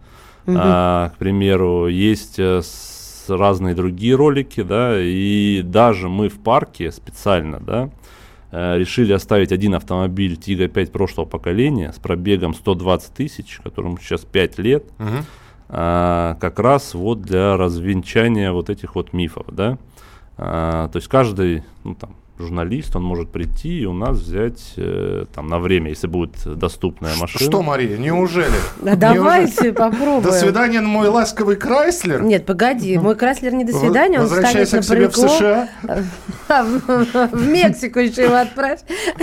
А, 0.47 1.09
к 1.09 1.17
примеру, 1.17 1.87
есть 1.87 2.39
э, 2.39 2.61
с- 2.63 2.90
разные 3.37 3.75
другие 3.75 4.15
ролики, 4.15 4.61
да, 4.63 4.99
и 4.99 5.61
даже 5.63 6.09
мы 6.09 6.29
в 6.29 6.39
парке 6.39 6.91
специально, 6.91 7.59
да, 7.59 7.89
э, 8.51 8.77
решили 8.77 9.13
оставить 9.13 9.51
один 9.51 9.75
автомобиль 9.75 10.35
Тига 10.37 10.67
5 10.67 10.91
прошлого 10.91 11.25
поколения 11.25 11.91
с 11.93 11.99
пробегом 11.99 12.53
120 12.53 13.13
тысяч, 13.13 13.59
которому 13.63 13.97
сейчас 13.99 14.21
5 14.21 14.59
лет, 14.59 14.85
Мгм. 14.97 15.25
а, 15.69 16.37
как 16.41 16.59
раз 16.59 16.93
вот 16.93 17.21
для 17.21 17.55
развенчания 17.57 18.51
вот 18.51 18.69
этих 18.69 18.95
вот 18.95 19.13
мифов, 19.13 19.45
да. 19.51 19.77
А, 20.37 20.89
то 20.89 20.97
есть 20.97 21.07
каждый, 21.07 21.63
ну, 21.83 21.95
там, 21.95 22.11
журналист, 22.41 22.95
он 22.95 23.03
может 23.03 23.29
прийти 23.31 23.81
и 23.81 23.85
у 23.85 23.93
нас 23.93 24.17
взять 24.17 24.73
э, 24.77 25.25
там 25.33 25.47
на 25.47 25.59
время, 25.59 25.89
если 25.89 26.07
будет 26.07 26.31
доступная 26.45 27.15
машина. 27.19 27.49
Что, 27.49 27.61
Мария, 27.61 27.97
неужели? 27.97 28.51
Да 28.81 28.95
давайте 28.95 29.71
попробуем. 29.73 30.23
До 30.23 30.31
свидания, 30.31 30.81
мой 30.81 31.07
ласковый 31.07 31.55
Крайслер. 31.55 32.21
Нет, 32.21 32.45
погоди, 32.45 32.97
мой 32.97 33.15
Краслер 33.15 33.53
не 33.53 33.63
до 33.63 33.73
свидания, 33.73 34.19
он 34.19 34.27
станет 34.27 34.43
Возвращайся 34.43 34.75
на 34.77 34.83
себе 34.83 35.07
в 35.09 35.13
прикол. 35.13 35.29
США. 35.29 35.69
А, 36.49 36.63
В 37.31 37.47
Мексику 37.47 37.99
еще 37.99 38.23
его 38.23 38.35
отправь. 38.35 38.79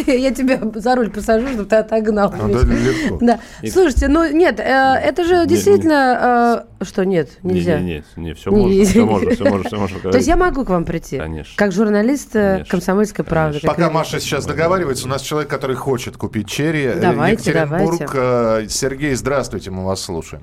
Я 0.06 0.30
тебя 0.32 0.60
за 0.74 0.94
руль 0.94 1.10
посажу, 1.10 1.48
чтобы 1.48 1.64
ты 1.64 1.76
отогнал. 1.76 2.32
Ну, 2.38 3.18
да. 3.20 3.40
Слушайте, 3.70 4.08
ну 4.08 4.30
нет, 4.32 4.60
э, 4.60 4.62
это 4.62 5.24
же 5.24 5.46
действительно... 5.46 6.64
э, 6.80 6.84
Что 6.84 7.04
нет, 7.04 7.30
нельзя? 7.42 7.80
Не, 7.80 7.84
не, 7.86 8.04
не, 8.16 8.28
не, 8.28 8.34
все 8.34 8.50
можно, 8.50 8.84
все 8.84 9.04
можно, 9.44 9.64
все 9.68 9.76
можно. 9.76 9.98
То 10.00 10.16
есть 10.16 10.28
я 10.28 10.36
могу 10.36 10.64
к 10.64 10.70
вам 10.70 10.84
прийти? 10.84 11.18
Конечно. 11.18 11.52
Как 11.56 11.72
журналист 11.72 12.34
э, 12.34 12.52
Конечно. 12.52 12.70
«Комсомольской 13.12 13.24
правды». 13.24 13.60
Пока. 13.66 13.90
Маша 13.90 14.20
сейчас 14.20 14.46
договаривается, 14.46 15.06
у 15.06 15.08
нас 15.08 15.22
человек, 15.22 15.50
который 15.50 15.76
хочет 15.76 16.16
купить 16.16 16.48
черри. 16.48 16.84
Э, 16.84 17.00
Давайте, 17.00 17.50
Екатеринбург. 17.50 18.10
Э, 18.14 18.66
Сергей, 18.68 19.14
здравствуйте, 19.14 19.70
мы 19.70 19.84
вас 19.84 20.02
слушаем. 20.02 20.42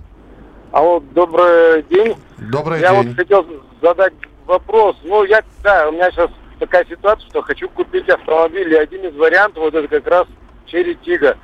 Алло, 0.72 1.02
добрый 1.14 1.84
день. 1.84 2.16
Добрый 2.38 2.82
я 2.82 2.92
день. 2.92 3.08
вот 3.08 3.16
хотел 3.16 3.46
задать 3.82 4.14
вопрос. 4.46 4.98
Ну, 5.04 5.24
я, 5.24 5.42
да, 5.64 5.88
у 5.90 5.94
меня 5.94 6.12
сейчас 6.12 6.30
такая 6.60 6.86
ситуация, 6.86 7.30
что 7.30 7.42
хочу 7.42 7.70
купить 7.70 8.10
автомобиль, 8.10 8.74
и 8.74 8.76
один 8.76 9.06
из 9.06 9.16
вариантов, 9.16 9.64
вот 9.64 9.74
это 9.74 9.88
как 9.88 10.08
раз 10.08 10.28
Черри 10.66 10.96
Тига. 10.96 11.38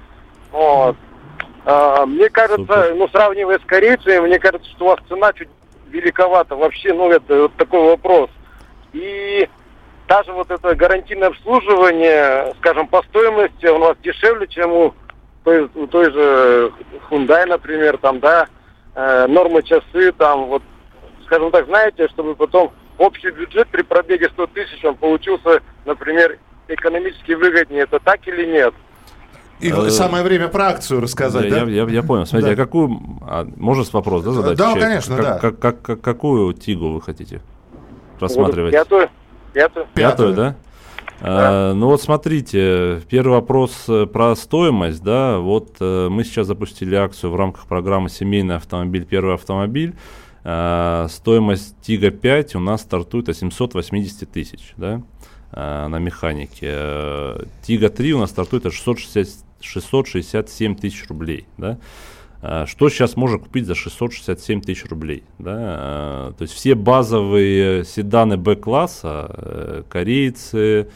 Вот. 0.51 0.97
А, 1.65 2.05
мне 2.05 2.29
кажется, 2.29 2.62
Супер. 2.62 2.95
ну, 2.95 3.07
сравнивая 3.10 3.60
с 3.60 3.65
корейцами, 3.65 4.19
мне 4.19 4.39
кажется, 4.39 4.69
что 4.71 4.86
у 4.86 4.88
вас 4.89 4.99
цена 5.07 5.31
чуть 5.34 5.49
великовата. 5.89 6.55
Вообще, 6.55 6.93
ну, 6.93 7.10
это 7.12 7.43
вот 7.43 7.55
такой 7.55 7.81
вопрос. 7.81 8.29
И 8.93 9.47
даже 10.12 10.34
вот 10.34 10.52
это 10.52 10.76
гарантийное 10.76 11.30
обслуживание, 11.30 12.54
скажем, 12.60 12.86
по 12.88 13.02
стоимости, 13.04 13.65
у 13.67 13.78
нас 13.78 13.95
дешевле, 14.04 14.45
чем 14.47 14.69
у 14.74 14.93
той, 15.45 15.69
у 15.74 15.88
той 15.88 16.12
же 16.12 16.74
Hyundai, 17.10 17.45
например, 17.45 17.97
там, 17.97 18.19
да, 18.19 18.47
э, 18.93 19.28
нормы 19.28 19.63
часы, 19.63 20.12
там, 20.17 20.47
вот, 20.47 20.63
скажем 21.28 21.50
так, 21.52 21.65
знаете, 21.67 22.10
чтобы 22.10 22.36
потом 22.36 22.74
общий 22.97 23.32
бюджет 23.32 23.69
при 23.69 23.84
пробеге 23.84 24.28
100 24.34 24.47
тысяч, 24.47 24.84
он 24.84 24.95
получился, 24.95 25.62
например, 25.86 26.38
экономически 26.67 27.32
выгоднее. 27.32 27.84
Это 27.84 28.00
так 28.02 28.28
или 28.28 28.45
нет? 28.45 28.74
И 29.62 29.71
Э, 29.71 29.89
самое 29.91 30.26
время 30.26 30.50
про 30.50 30.69
акцию 30.71 31.00
рассказать, 31.00 31.45
я, 31.45 31.63
да? 31.65 31.71
я, 31.71 31.86
я 31.86 32.04
понял. 32.04 32.26
Смотрите, 32.26 32.54
Да. 32.58 32.62
а 32.62 32.65
какую... 32.65 33.00
а, 33.21 33.47
можно 33.56 33.86
с 33.86 33.93
вопрос, 33.93 34.24
да, 34.24 34.32
задать? 34.32 34.58
Да, 34.58 34.63
человеку? 34.74 34.86
конечно, 34.88 35.15
Как- 35.15 35.26
да. 35.26 35.39
Как, 35.39 35.60
как- 35.60 35.82
как- 35.82 36.02
какую 36.02 36.54
тигу 36.54 36.89
вы 36.89 37.02
хотите 37.02 37.41
Вот 38.15 38.24
рассматривать? 38.24 38.74
Пятую, 38.74 39.10
пятую. 39.54 39.88
Пятую, 39.94 40.34
да? 40.34 40.56
А, 41.24 41.74
ну 41.74 41.88
вот 41.88 42.02
смотрите, 42.02 43.02
первый 43.08 43.34
вопрос 43.34 43.86
э, 43.88 44.08
про 44.08 44.36
стоимость, 44.36 45.04
да, 45.04 45.38
вот 45.38 45.76
э, 45.80 46.10
мы 46.10 46.24
сейчас 46.24 46.48
запустили 46.48 46.96
акцию 46.96 47.32
в 47.32 47.36
рамках 47.36 47.68
программы 47.68 48.10
«Семейный 48.10 48.56
автомобиль, 48.56 49.06
первый 49.06 49.36
автомобиль». 49.36 49.94
А, 50.44 51.08
стоимость 51.10 51.76
Тига 51.82 52.10
5 52.10 52.56
у 52.56 52.60
нас 52.60 52.82
стартует 52.82 53.30
от 53.30 53.38
780 53.38 54.32
тысяч, 54.32 54.74
да, 54.78 55.04
а, 55.52 55.88
на 55.88 56.00
механике. 56.00 56.68
Э, 56.72 57.44
Тига 57.62 57.90
3 57.90 58.14
у 58.14 58.20
нас 58.20 58.32
стартует 58.32 58.66
от 58.66 58.74
660, 58.74 59.46
667 59.62 60.76
тысяч 60.76 61.08
рублей, 61.08 61.46
да. 61.58 61.78
А, 62.41 62.65
Что 62.65 62.89
сейчас 62.89 63.15
можно 63.15 63.38
купить 63.38 63.65
за 63.65 63.75
667 63.75 64.62
тысяч 64.62 64.86
рублей? 64.86 65.23
Да? 65.38 65.56
А, 65.58 66.34
То 66.34 66.43
есть 66.43 66.54
все 66.54 66.75
базовые 66.75 67.86
седаны 67.86 68.38
Б-класса, 68.38 69.27
э, 69.30 69.84
корейцы, 69.89 70.88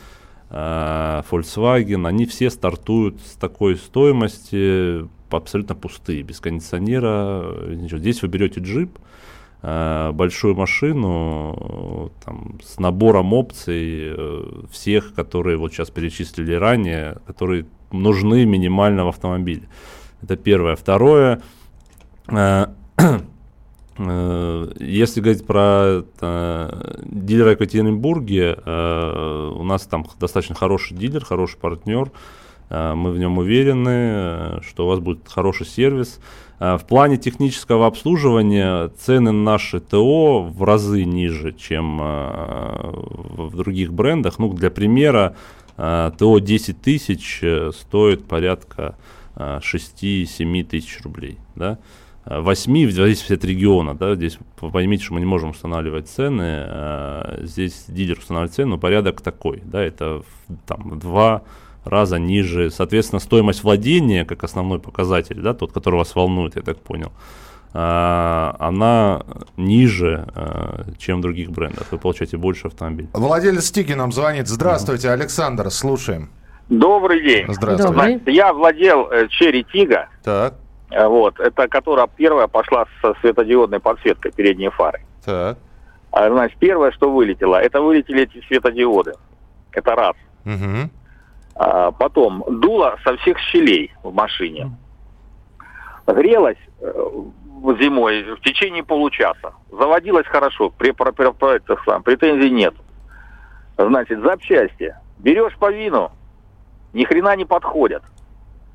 э, 0.49 1.21
Volkswagen, 1.29 2.07
они 2.07 2.25
все 2.25 2.49
стартуют 2.49 3.21
с 3.21 3.35
такой 3.35 3.77
стоимости 3.77 5.07
абсолютно 5.29 5.75
пустые, 5.75 6.23
без 6.23 6.39
кондиционера. 6.39 7.53
Здесь 7.91 8.21
вы 8.21 8.29
берете 8.29 8.61
джип, 8.61 8.97
большую 9.61 10.55
машину 10.55 12.11
там, 12.23 12.59
с 12.63 12.79
набором 12.79 13.33
опций 13.33 14.13
э, 14.15 14.43
всех, 14.71 15.13
которые 15.15 15.57
вот 15.57 15.73
сейчас 15.73 15.89
перечислили 15.89 16.53
ранее, 16.53 17.17
которые 17.25 17.65
нужны 17.91 18.45
минимально 18.45 19.05
в 19.05 19.07
автомобиле. 19.07 19.63
Это 20.25 20.37
первое. 20.37 20.75
Второе, 20.75 21.43
э, 22.29 22.65
если 24.79 25.21
говорить 25.21 25.45
про 25.45 26.03
э, 26.19 26.93
дилера 27.03 27.51
Екатеринбурге, 27.51 28.57
э, 28.65 29.51
у 29.55 29.63
нас 29.63 29.83
там 29.83 30.03
достаточно 30.19 30.55
хороший 30.55 30.97
дилер, 30.97 31.23
хороший 31.23 31.59
партнер. 31.59 32.11
Э, 32.71 32.95
мы 32.95 33.11
в 33.11 33.19
нем 33.19 33.37
уверены, 33.37 33.89
э, 33.89 34.59
что 34.67 34.85
у 34.85 34.89
вас 34.89 34.99
будет 34.99 35.27
хороший 35.27 35.67
сервис. 35.67 36.19
Э, 36.59 36.77
в 36.77 36.87
плане 36.87 37.17
технического 37.17 37.85
обслуживания 37.85 38.87
цены 38.97 39.31
наши 39.31 39.79
ТО 39.79 40.41
в 40.41 40.63
разы 40.63 41.03
ниже, 41.03 41.53
чем 41.53 41.99
э, 42.01 42.93
в 43.37 43.55
других 43.55 43.93
брендах. 43.93 44.39
Ну, 44.39 44.51
для 44.53 44.71
примера, 44.71 45.35
э, 45.77 46.11
ТО 46.17 46.39
10 46.39 46.81
тысяч 46.81 47.41
э, 47.43 47.69
стоит 47.79 48.25
порядка 48.25 48.95
э, 48.97 49.15
6-7 49.35 50.63
тысяч 50.63 51.01
рублей. 51.03 51.37
Да? 51.55 51.79
8, 52.25 52.87
в 52.87 52.91
зависимости 52.91 53.33
от 53.33 53.45
региона, 53.45 53.93
да, 53.93 54.15
здесь 54.15 54.39
поймите, 54.57 55.03
что 55.03 55.13
мы 55.13 55.19
не 55.19 55.27
можем 55.27 55.51
устанавливать 55.51 56.09
цены, 56.09 56.63
а 56.67 57.39
здесь 57.43 57.85
дилер 57.87 58.17
устанавливает 58.17 58.55
цену, 58.55 58.71
но 58.71 58.77
порядок 58.79 59.21
такой, 59.21 59.61
да, 59.63 59.83
это 59.83 60.23
там 60.65 60.89
в 60.89 60.99
два 60.99 61.43
раза 61.83 62.17
ниже, 62.17 62.71
соответственно, 62.71 63.19
стоимость 63.19 63.63
владения, 63.63 64.25
как 64.25 64.43
основной 64.43 64.79
показатель, 64.79 65.39
да, 65.39 65.53
тот, 65.53 65.71
который 65.71 65.97
вас 65.97 66.15
волнует, 66.15 66.55
я 66.55 66.63
так 66.63 66.79
понял, 66.79 67.11
а, 67.73 68.55
она 68.57 69.23
ниже, 69.55 70.25
а, 70.33 70.85
чем 70.97 71.21
других 71.21 71.51
брендах. 71.51 71.91
Вы 71.91 71.99
получаете 71.99 72.37
больше 72.37 72.67
автомобилей. 72.67 73.09
Владелец 73.13 73.69
Тиги 73.69 73.93
нам 73.93 74.11
звонит. 74.11 74.47
Здравствуйте, 74.47 75.09
Александр, 75.09 75.69
слушаем. 75.69 76.29
Добрый 76.69 77.21
день. 77.21 77.45
Здравствуйте. 77.47 77.83
Добрый. 77.93 78.11
Значит, 78.17 78.27
я 78.29 78.53
владел 78.53 79.07
э, 79.11 79.27
Черри 79.29 79.63
Тига, 79.65 80.09
Так, 80.23 80.55
э, 80.91 81.05
вот, 81.07 81.39
это 81.39 81.67
которая 81.67 82.07
первая 82.07 82.47
пошла 82.47 82.85
со 83.01 83.13
светодиодной 83.21 83.79
подсветкой 83.79 84.31
передней 84.31 84.69
фары. 84.69 85.01
так. 85.23 85.57
А, 86.11 86.29
Значит, 86.29 86.57
первое, 86.59 86.91
что 86.91 87.11
вылетело, 87.11 87.57
это 87.57 87.81
вылетели 87.81 88.21
эти 88.23 88.41
светодиоды. 88.47 89.13
Это 89.73 89.95
раз. 89.95 90.15
Мгм. 90.45 90.89
А, 91.55 91.91
потом 91.91 92.43
дуло 92.47 92.97
со 93.03 93.15
всех 93.17 93.37
щелей 93.39 93.93
в 94.01 94.13
машине. 94.13 94.71
Грелась 96.07 96.57
э, 96.79 96.93
зимой 97.81 98.23
в 98.23 98.39
течение 98.41 98.83
получаса. 98.83 99.53
Заводилась 99.71 100.25
хорошо, 100.27 100.69
при, 100.69 100.91
при, 100.91 101.11
при- 101.11 101.31
при- 101.31 101.99
претензий 102.03 102.49
нет. 102.49 102.73
Значит, 103.77 104.21
запчасти. 104.21 104.95
Берешь 105.17 105.55
по 105.57 105.69
вину, 105.71 106.11
ни 106.95 107.03
хрена 107.03 107.35
не 107.35 107.45
подходят. 107.45 108.03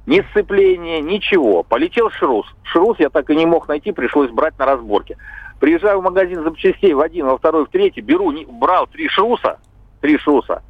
Ни 0.07 0.23
сцепление, 0.31 1.01
ничего. 1.01 1.63
Полетел 1.63 2.11
шрус. 2.11 2.47
Шрус 2.63 2.99
я 2.99 3.09
так 3.09 3.31
и 3.31 3.37
не 3.37 3.47
мог 3.47 3.67
найти, 3.67 3.93
пришлось 3.93 4.31
брать 4.31 4.59
на 4.59 4.67
разборке. 4.67 5.17
Приезжаю 5.59 6.01
в 6.01 6.05
магазин 6.05 6.43
запчастей 6.43 6.93
в 6.93 7.01
один, 7.01 7.27
во 7.27 7.39
второй, 7.39 7.65
в 7.65 7.69
третий, 7.71 8.01
беру, 8.03 8.31
не- 8.31 8.45
брал 8.47 8.87
три 8.87 9.09
шруса, 9.09 9.59
три 10.01 10.19
шруса, 10.19 10.63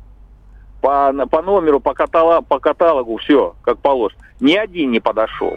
по, 0.81 1.13
по 1.31 1.43
номеру, 1.43 1.81
по, 1.81 1.93
каталогу, 1.95 2.45
по 2.47 2.59
каталогу, 2.59 3.17
все, 3.19 3.55
как 3.63 3.79
положено. 3.79 4.21
Ни 4.41 4.55
один 4.55 4.91
не 4.91 5.01
подошел. 5.01 5.57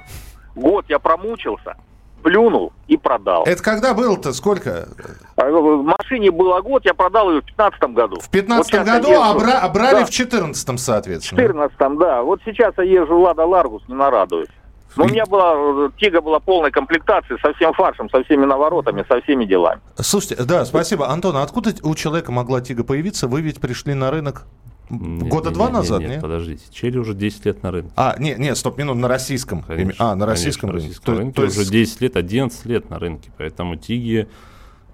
Год 0.56 0.86
я 0.90 1.00
промучился, 1.00 1.76
плюнул 2.24 2.74
и 2.88 2.98
продал. 2.98 3.44
Это 3.46 3.62
когда 3.62 3.94
было-то? 3.94 4.34
Сколько? 4.34 4.88
А 5.36 5.46
В 5.50 5.84
машине 5.84 6.32
было 6.32 6.62
год, 6.62 6.86
я 6.86 6.94
продал 6.94 7.30
ее 7.32 7.42
в 7.42 7.46
15 7.46 7.84
году. 7.94 8.20
В 8.20 8.30
15 8.30 8.74
Вот 8.74 8.86
году, 8.86 9.10
я 9.10 9.24
а 9.24 9.28
езжу. 9.30 9.40
бра- 9.40 9.60
а 9.62 9.70
брали 9.70 10.00
Да, 10.00 10.06
в 10.06 10.10
14 10.10 10.70
в 10.70 10.78
соответственно. 10.80 11.42
14 11.42 11.98
да. 12.00 12.24
Вот 12.24 12.40
сейчас 12.46 12.74
я 12.78 12.84
езжу 12.84 13.20
Лада 13.20 13.46
Ларгус, 13.46 13.84
не 13.88 13.96
нарадуюсь. 13.96 14.48
Но 14.96 15.06
у 15.06 15.08
меня 15.08 15.26
была, 15.26 15.90
Тига 16.00 16.22
была 16.22 16.40
полной 16.40 16.70
комплектации, 16.70 17.36
со 17.42 17.52
всем 17.56 17.74
фаршем, 17.74 18.10
со 18.12 18.24
всеми 18.24 18.46
наворотами, 18.46 19.04
со 19.10 19.20
всеми 19.22 19.44
делами. 19.46 19.82
Слушайте, 20.00 20.44
да, 20.44 20.66
спасибо. 20.66 21.10
Антон, 21.10 21.36
а 21.36 21.42
откуда 21.42 21.72
у 21.82 21.96
человека 21.96 22.32
могла 22.32 22.62
Тига 22.62 22.84
появиться? 22.84 23.28
Вы 23.28 23.42
ведь 23.42 23.60
пришли 23.60 23.96
на 23.96 24.12
рынок 24.12 24.44
Нет, 24.90 25.28
года 25.30 25.46
нет, 25.50 25.54
два 25.56 25.66
нет, 25.66 25.74
назад, 25.74 26.00
нет, 26.02 26.10
нет? 26.12 26.22
подождите. 26.22 26.64
Черри 26.72 27.00
уже 27.00 27.14
10 27.14 27.46
лет 27.46 27.64
на 27.64 27.72
рынке. 27.72 27.92
А, 27.96 28.16
нет, 28.20 28.38
нет, 28.38 28.58
стоп, 28.58 28.78
минут 28.78 28.98
на 28.98 29.08
российском. 29.08 29.64
Конечно, 29.64 30.12
а, 30.12 30.16
на 30.16 30.26
российском 30.26 30.70
конечно, 30.70 30.74
рынке. 30.74 30.88
российском 30.90 31.14
То- 31.16 31.20
рынке 31.20 31.36
то 31.36 31.44
есть- 31.46 31.58
уже 31.58 31.70
10 31.72 32.02
лет, 32.02 32.18
11 32.18 32.66
лет 32.66 32.90
на 32.90 33.00
рынке. 33.00 33.32
Поэтому 33.38 33.76
Тиги 33.78 34.28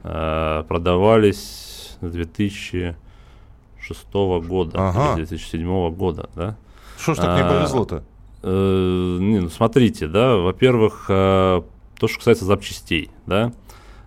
э, 0.03 0.63
продавались 0.69 1.97
с 1.99 2.09
2006 2.09 4.39
года, 4.41 4.89
Ага. 4.89 5.13
или 5.17 5.25
2007 5.25 5.89
года, 5.91 6.29
да? 6.35 6.55
Что 6.97 7.13
ж 7.13 7.17
так 7.17 7.35
не 7.37 7.43
А, 7.43 7.49
повезло-то? 7.57 8.03
Э, 8.43 9.17
не, 9.19 9.39
ну, 9.41 9.49
смотрите, 9.49 10.07
да, 10.07 10.37
во-первых, 10.37 11.05
э, 11.09 11.61
то, 11.99 12.07
что 12.07 12.17
касается 12.19 12.45
запчастей, 12.45 13.09
да, 13.25 13.51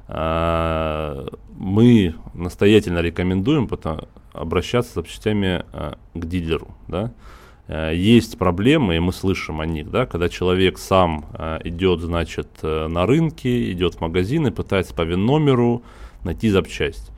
э, 0.08 1.26
мы 1.58 2.14
настоятельно 2.34 2.98
рекомендуем 3.00 3.68
потом 3.68 4.00
обращаться 4.32 4.92
с 4.92 4.94
запчастями 4.94 5.64
э, 5.72 5.94
к 6.14 6.26
дилеру, 6.26 6.74
да. 6.88 7.12
Э, 7.68 7.92
Есть 7.94 8.38
проблемы, 8.38 8.96
и 8.96 9.00
мы 9.00 9.12
слышим 9.12 9.60
о 9.60 9.66
них, 9.66 9.90
да, 9.90 10.06
когда 10.06 10.28
человек 10.28 10.78
сам 10.78 11.26
э, 11.34 11.60
идет, 11.64 12.00
значит, 12.00 12.62
на 12.62 13.06
рынке, 13.06 13.70
идет 13.72 13.96
в 13.96 14.00
магазин 14.00 14.46
и 14.46 14.50
пытается 14.50 14.94
по 14.94 15.02
ВИН-номеру 15.02 15.82
найти 16.24 16.50
запчасть. 16.50 17.10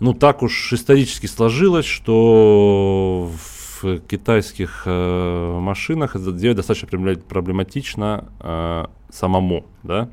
Ну, 0.00 0.14
так 0.14 0.42
уж 0.42 0.72
исторически 0.72 1.26
сложилось, 1.26 1.86
что 1.86 3.28
в 3.80 3.98
китайских 4.00 4.84
машинах 4.86 6.14
это 6.14 6.30
достаточно 6.32 6.88
проблема- 6.88 7.20
проблематично 7.20 8.90
самому, 9.10 9.66
да. 9.82 10.08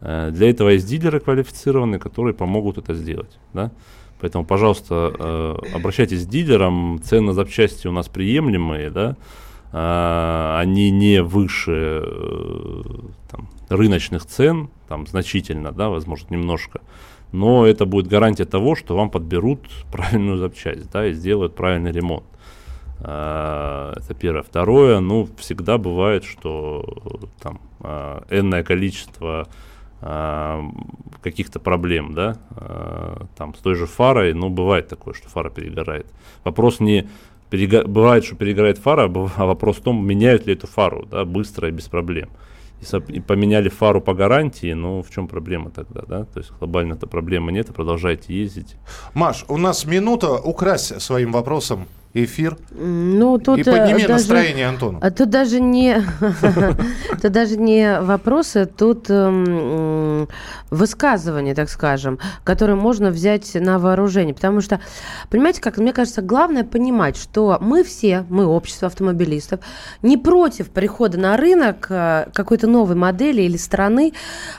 Э, 0.00 0.30
для 0.30 0.50
этого 0.50 0.70
есть 0.70 0.86
дилеры 0.86 1.20
квалифицированные, 1.20 1.98
которые 1.98 2.34
помогут 2.34 2.78
это 2.78 2.94
сделать, 2.94 3.38
да. 3.52 3.70
Поэтому, 4.20 4.44
пожалуйста, 4.44 5.12
э, 5.16 5.56
обращайтесь 5.74 6.26
к 6.26 6.28
дилерам, 6.28 7.00
цены 7.02 7.28
на 7.28 7.32
запчасти 7.32 7.86
у 7.86 7.92
нас 7.92 8.08
приемлемые, 8.08 8.90
да, 8.90 9.16
А, 9.70 10.58
они 10.62 10.90
не 10.90 11.22
выше 11.22 12.02
э, 12.02 12.82
там, 13.30 13.50
рыночных 13.68 14.24
цен, 14.24 14.70
там 14.88 15.06
значительно, 15.06 15.72
да, 15.72 15.90
возможно, 15.90 16.32
немножко, 16.34 16.80
но 17.32 17.66
это 17.66 17.84
будет 17.84 18.06
гарантия 18.06 18.46
того, 18.46 18.74
что 18.76 18.96
вам 18.96 19.10
подберут 19.10 19.60
правильную 19.92 20.38
запчасть, 20.38 20.90
да, 20.90 21.06
и 21.06 21.12
сделают 21.12 21.54
правильный 21.54 21.92
ремонт. 21.92 22.24
Это 23.00 24.14
первое. 24.18 24.42
Второе, 24.42 24.98
ну, 24.98 25.28
всегда 25.38 25.78
бывает, 25.78 26.24
что 26.24 26.82
э, 27.04 27.26
там 27.40 27.60
энное 28.30 28.64
количество 28.64 29.46
каких-то 30.00 31.58
проблем, 31.58 32.14
да, 32.14 32.36
а, 32.50 33.26
там 33.36 33.54
с 33.54 33.58
той 33.58 33.74
же 33.74 33.86
фарой, 33.86 34.32
ну, 34.32 34.48
бывает 34.48 34.88
такое, 34.88 35.14
что 35.14 35.28
фара 35.28 35.50
перегорает. 35.50 36.06
Вопрос 36.44 36.80
не 36.80 37.08
перего- 37.50 37.86
бывает, 37.86 38.24
что 38.24 38.36
перегорает 38.36 38.78
фара, 38.78 39.10
а 39.12 39.28
а 39.36 39.46
вопрос 39.46 39.76
в 39.78 39.82
том, 39.82 40.06
меняют 40.06 40.46
ли 40.46 40.54
эту 40.54 40.66
фару, 40.66 41.06
да, 41.10 41.24
быстро 41.24 41.68
и 41.68 41.72
без 41.72 41.88
проблем. 41.88 42.28
И, 43.08 43.18
поменяли 43.20 43.68
фару 43.68 44.00
по 44.00 44.14
гарантии, 44.14 44.72
ну, 44.72 45.02
в 45.02 45.10
чем 45.10 45.26
проблема 45.26 45.70
тогда, 45.70 46.02
да? 46.06 46.24
То 46.26 46.38
есть 46.38 46.52
глобально-то 46.60 47.08
проблемы 47.08 47.50
нет, 47.50 47.74
продолжайте 47.74 48.32
ездить. 48.32 48.76
Маш, 49.14 49.44
у 49.48 49.56
нас 49.56 49.84
минута. 49.84 50.34
Укрась 50.34 50.92
своим 50.98 51.32
вопросом 51.32 51.86
эфир 52.24 52.56
Ну, 52.70 53.38
тут 53.38 53.58
и 53.58 53.60
э, 53.62 53.64
подними 53.64 54.02
даже- 54.02 54.08
настроение 54.08 54.68
Антону. 54.68 54.98
А 55.00 55.10
тут 55.10 55.30
даже 55.30 55.60
не, 55.60 56.02
тут 57.22 57.32
даже 57.32 57.56
не 57.56 58.00
вопросы, 58.00 58.66
тут 58.66 59.06
эм, 59.08 60.28
высказывания, 60.70 61.54
так 61.54 61.70
скажем, 61.70 62.18
которые 62.44 62.76
можно 62.76 63.10
взять 63.10 63.54
на 63.54 63.78
вооружение. 63.78 64.34
Потому 64.34 64.60
что, 64.60 64.80
понимаете, 65.30 65.60
как 65.60 65.78
мне 65.78 65.92
кажется, 65.92 66.22
главное 66.22 66.64
понимать, 66.64 67.16
что 67.16 67.58
мы 67.60 67.84
все, 67.84 68.24
мы 68.28 68.46
общество 68.46 68.86
автомобилистов, 68.88 69.60
не 70.02 70.16
против 70.16 70.70
прихода 70.70 71.18
на 71.18 71.36
рынок 71.36 71.86
э, 71.90 72.26
какой-то 72.34 72.66
новой 72.66 72.96
модели 72.96 73.42
или 73.42 73.56
страны, 73.56 74.12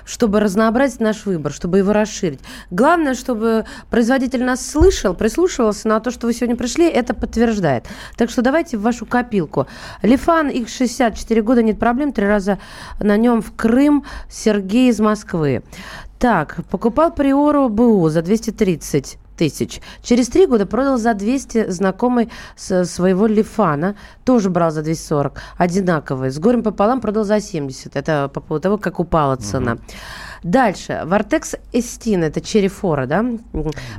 чтобы 0.05 0.39
разнообразить 0.39 0.99
наш 0.99 1.25
выбор, 1.25 1.51
чтобы 1.51 1.79
его 1.79 1.93
расширить. 1.93 2.39
Главное, 2.71 3.13
чтобы 3.13 3.65
производитель 3.89 4.43
нас 4.43 4.65
слышал, 4.65 5.13
прислушивался 5.13 5.87
на 5.87 5.99
то, 5.99 6.11
что 6.11 6.27
вы 6.27 6.33
сегодня 6.33 6.55
пришли, 6.55 6.87
это 6.87 7.13
подтверждение 7.13 7.48
подтверждает. 7.49 7.85
Так 8.15 8.29
что 8.29 8.41
давайте 8.41 8.77
в 8.77 8.81
вашу 8.81 9.05
копилку. 9.05 9.67
Лифан 10.01 10.49
X60, 10.49 11.15
4 11.15 11.41
года, 11.41 11.63
нет 11.63 11.79
проблем. 11.79 12.11
Три 12.13 12.27
раза 12.27 12.59
на 12.99 13.17
нем 13.17 13.41
в 13.41 13.55
Крым. 13.55 14.03
Сергей 14.29 14.89
из 14.89 14.99
Москвы. 14.99 15.63
Так, 16.19 16.59
покупал 16.69 17.11
Приору 17.11 17.69
БУ 17.69 18.09
за 18.09 18.21
230 18.21 19.17
тысяч. 19.37 19.81
Через 20.03 20.27
три 20.27 20.45
года 20.45 20.65
продал 20.65 20.97
за 20.97 21.13
200 21.13 21.69
знакомый 21.69 22.29
с 22.57 22.85
своего 22.85 23.25
Лифана. 23.25 23.95
Тоже 24.25 24.49
брал 24.49 24.71
за 24.71 24.81
240. 24.81 25.41
Одинаковый. 25.57 26.29
С 26.29 26.39
горем 26.39 26.61
пополам 26.61 26.99
продал 26.99 27.23
за 27.23 27.39
70. 27.39 27.95
Это 27.95 28.29
по 28.33 28.41
поводу 28.41 28.63
того, 28.63 28.77
как 28.77 28.99
упала 28.99 29.37
цена. 29.37 29.77
Дальше. 30.43 31.01
Вартекс 31.05 31.55
Эстин. 31.73 32.23
Это 32.23 32.41
черифора, 32.41 33.05
да? 33.05 33.25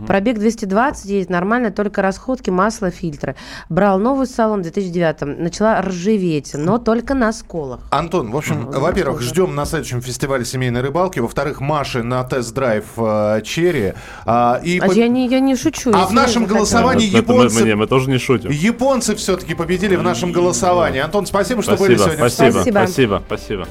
Пробег 0.07 0.39
220. 0.39 1.05
Едет 1.07 1.31
нормально. 1.31 1.71
Только 1.71 2.03
расходки, 2.03 2.51
масло, 2.51 2.91
фильтры. 2.91 3.37
Брал 3.69 3.99
новый 3.99 4.27
салон 4.27 4.61
в 4.61 4.63
2009. 4.63 5.39
Начала 5.39 5.81
ржаветь. 5.83 6.53
Но 6.55 6.79
только 6.79 7.15
на 7.15 7.33
сколах. 7.33 7.81
Антон, 7.91 8.31
в 8.31 8.37
общем, 8.37 8.67
во-первых, 8.71 9.21
ждем 9.21 9.55
на 9.55 9.65
следующем 9.67 10.01
фестивале 10.01 10.45
семейной 10.45 10.81
рыбалки. 10.81 11.19
Во-вторых, 11.21 11.61
Маши 11.61 12.03
на 12.03 12.25
тест-драйв 12.25 12.85
э, 12.97 13.41
Черри. 13.45 13.93
А, 14.27 14.61
и 14.63 14.79
А 14.79 14.87
по- 14.87 14.93
я 14.93 15.09
не, 15.09 15.29
я 15.29 15.41
не 15.41 15.57
шучу. 15.57 15.91
А 15.95 16.07
в 16.07 16.13
нашем 16.13 16.47
голосовании 16.47 17.11
мы- 17.11 17.19
японцы- 17.19 17.61
мы, 17.61 17.67
не, 17.69 17.75
мы 17.75 17.87
тоже 17.87 18.11
не 18.11 18.19
шутим. 18.19 18.51
Японцы 18.51 19.15
все-таки 19.15 19.55
победили 19.55 19.97
в 19.97 20.03
нашем 20.03 20.33
голосовании. 20.33 21.01
Антон, 21.01 21.27
спасибо, 21.27 21.63
что 21.63 21.77
были 21.77 21.97
сегодня. 21.97 22.17
Спасибо. 22.29 22.61
спасибо, 22.63 23.23
спасибо. 23.27 23.69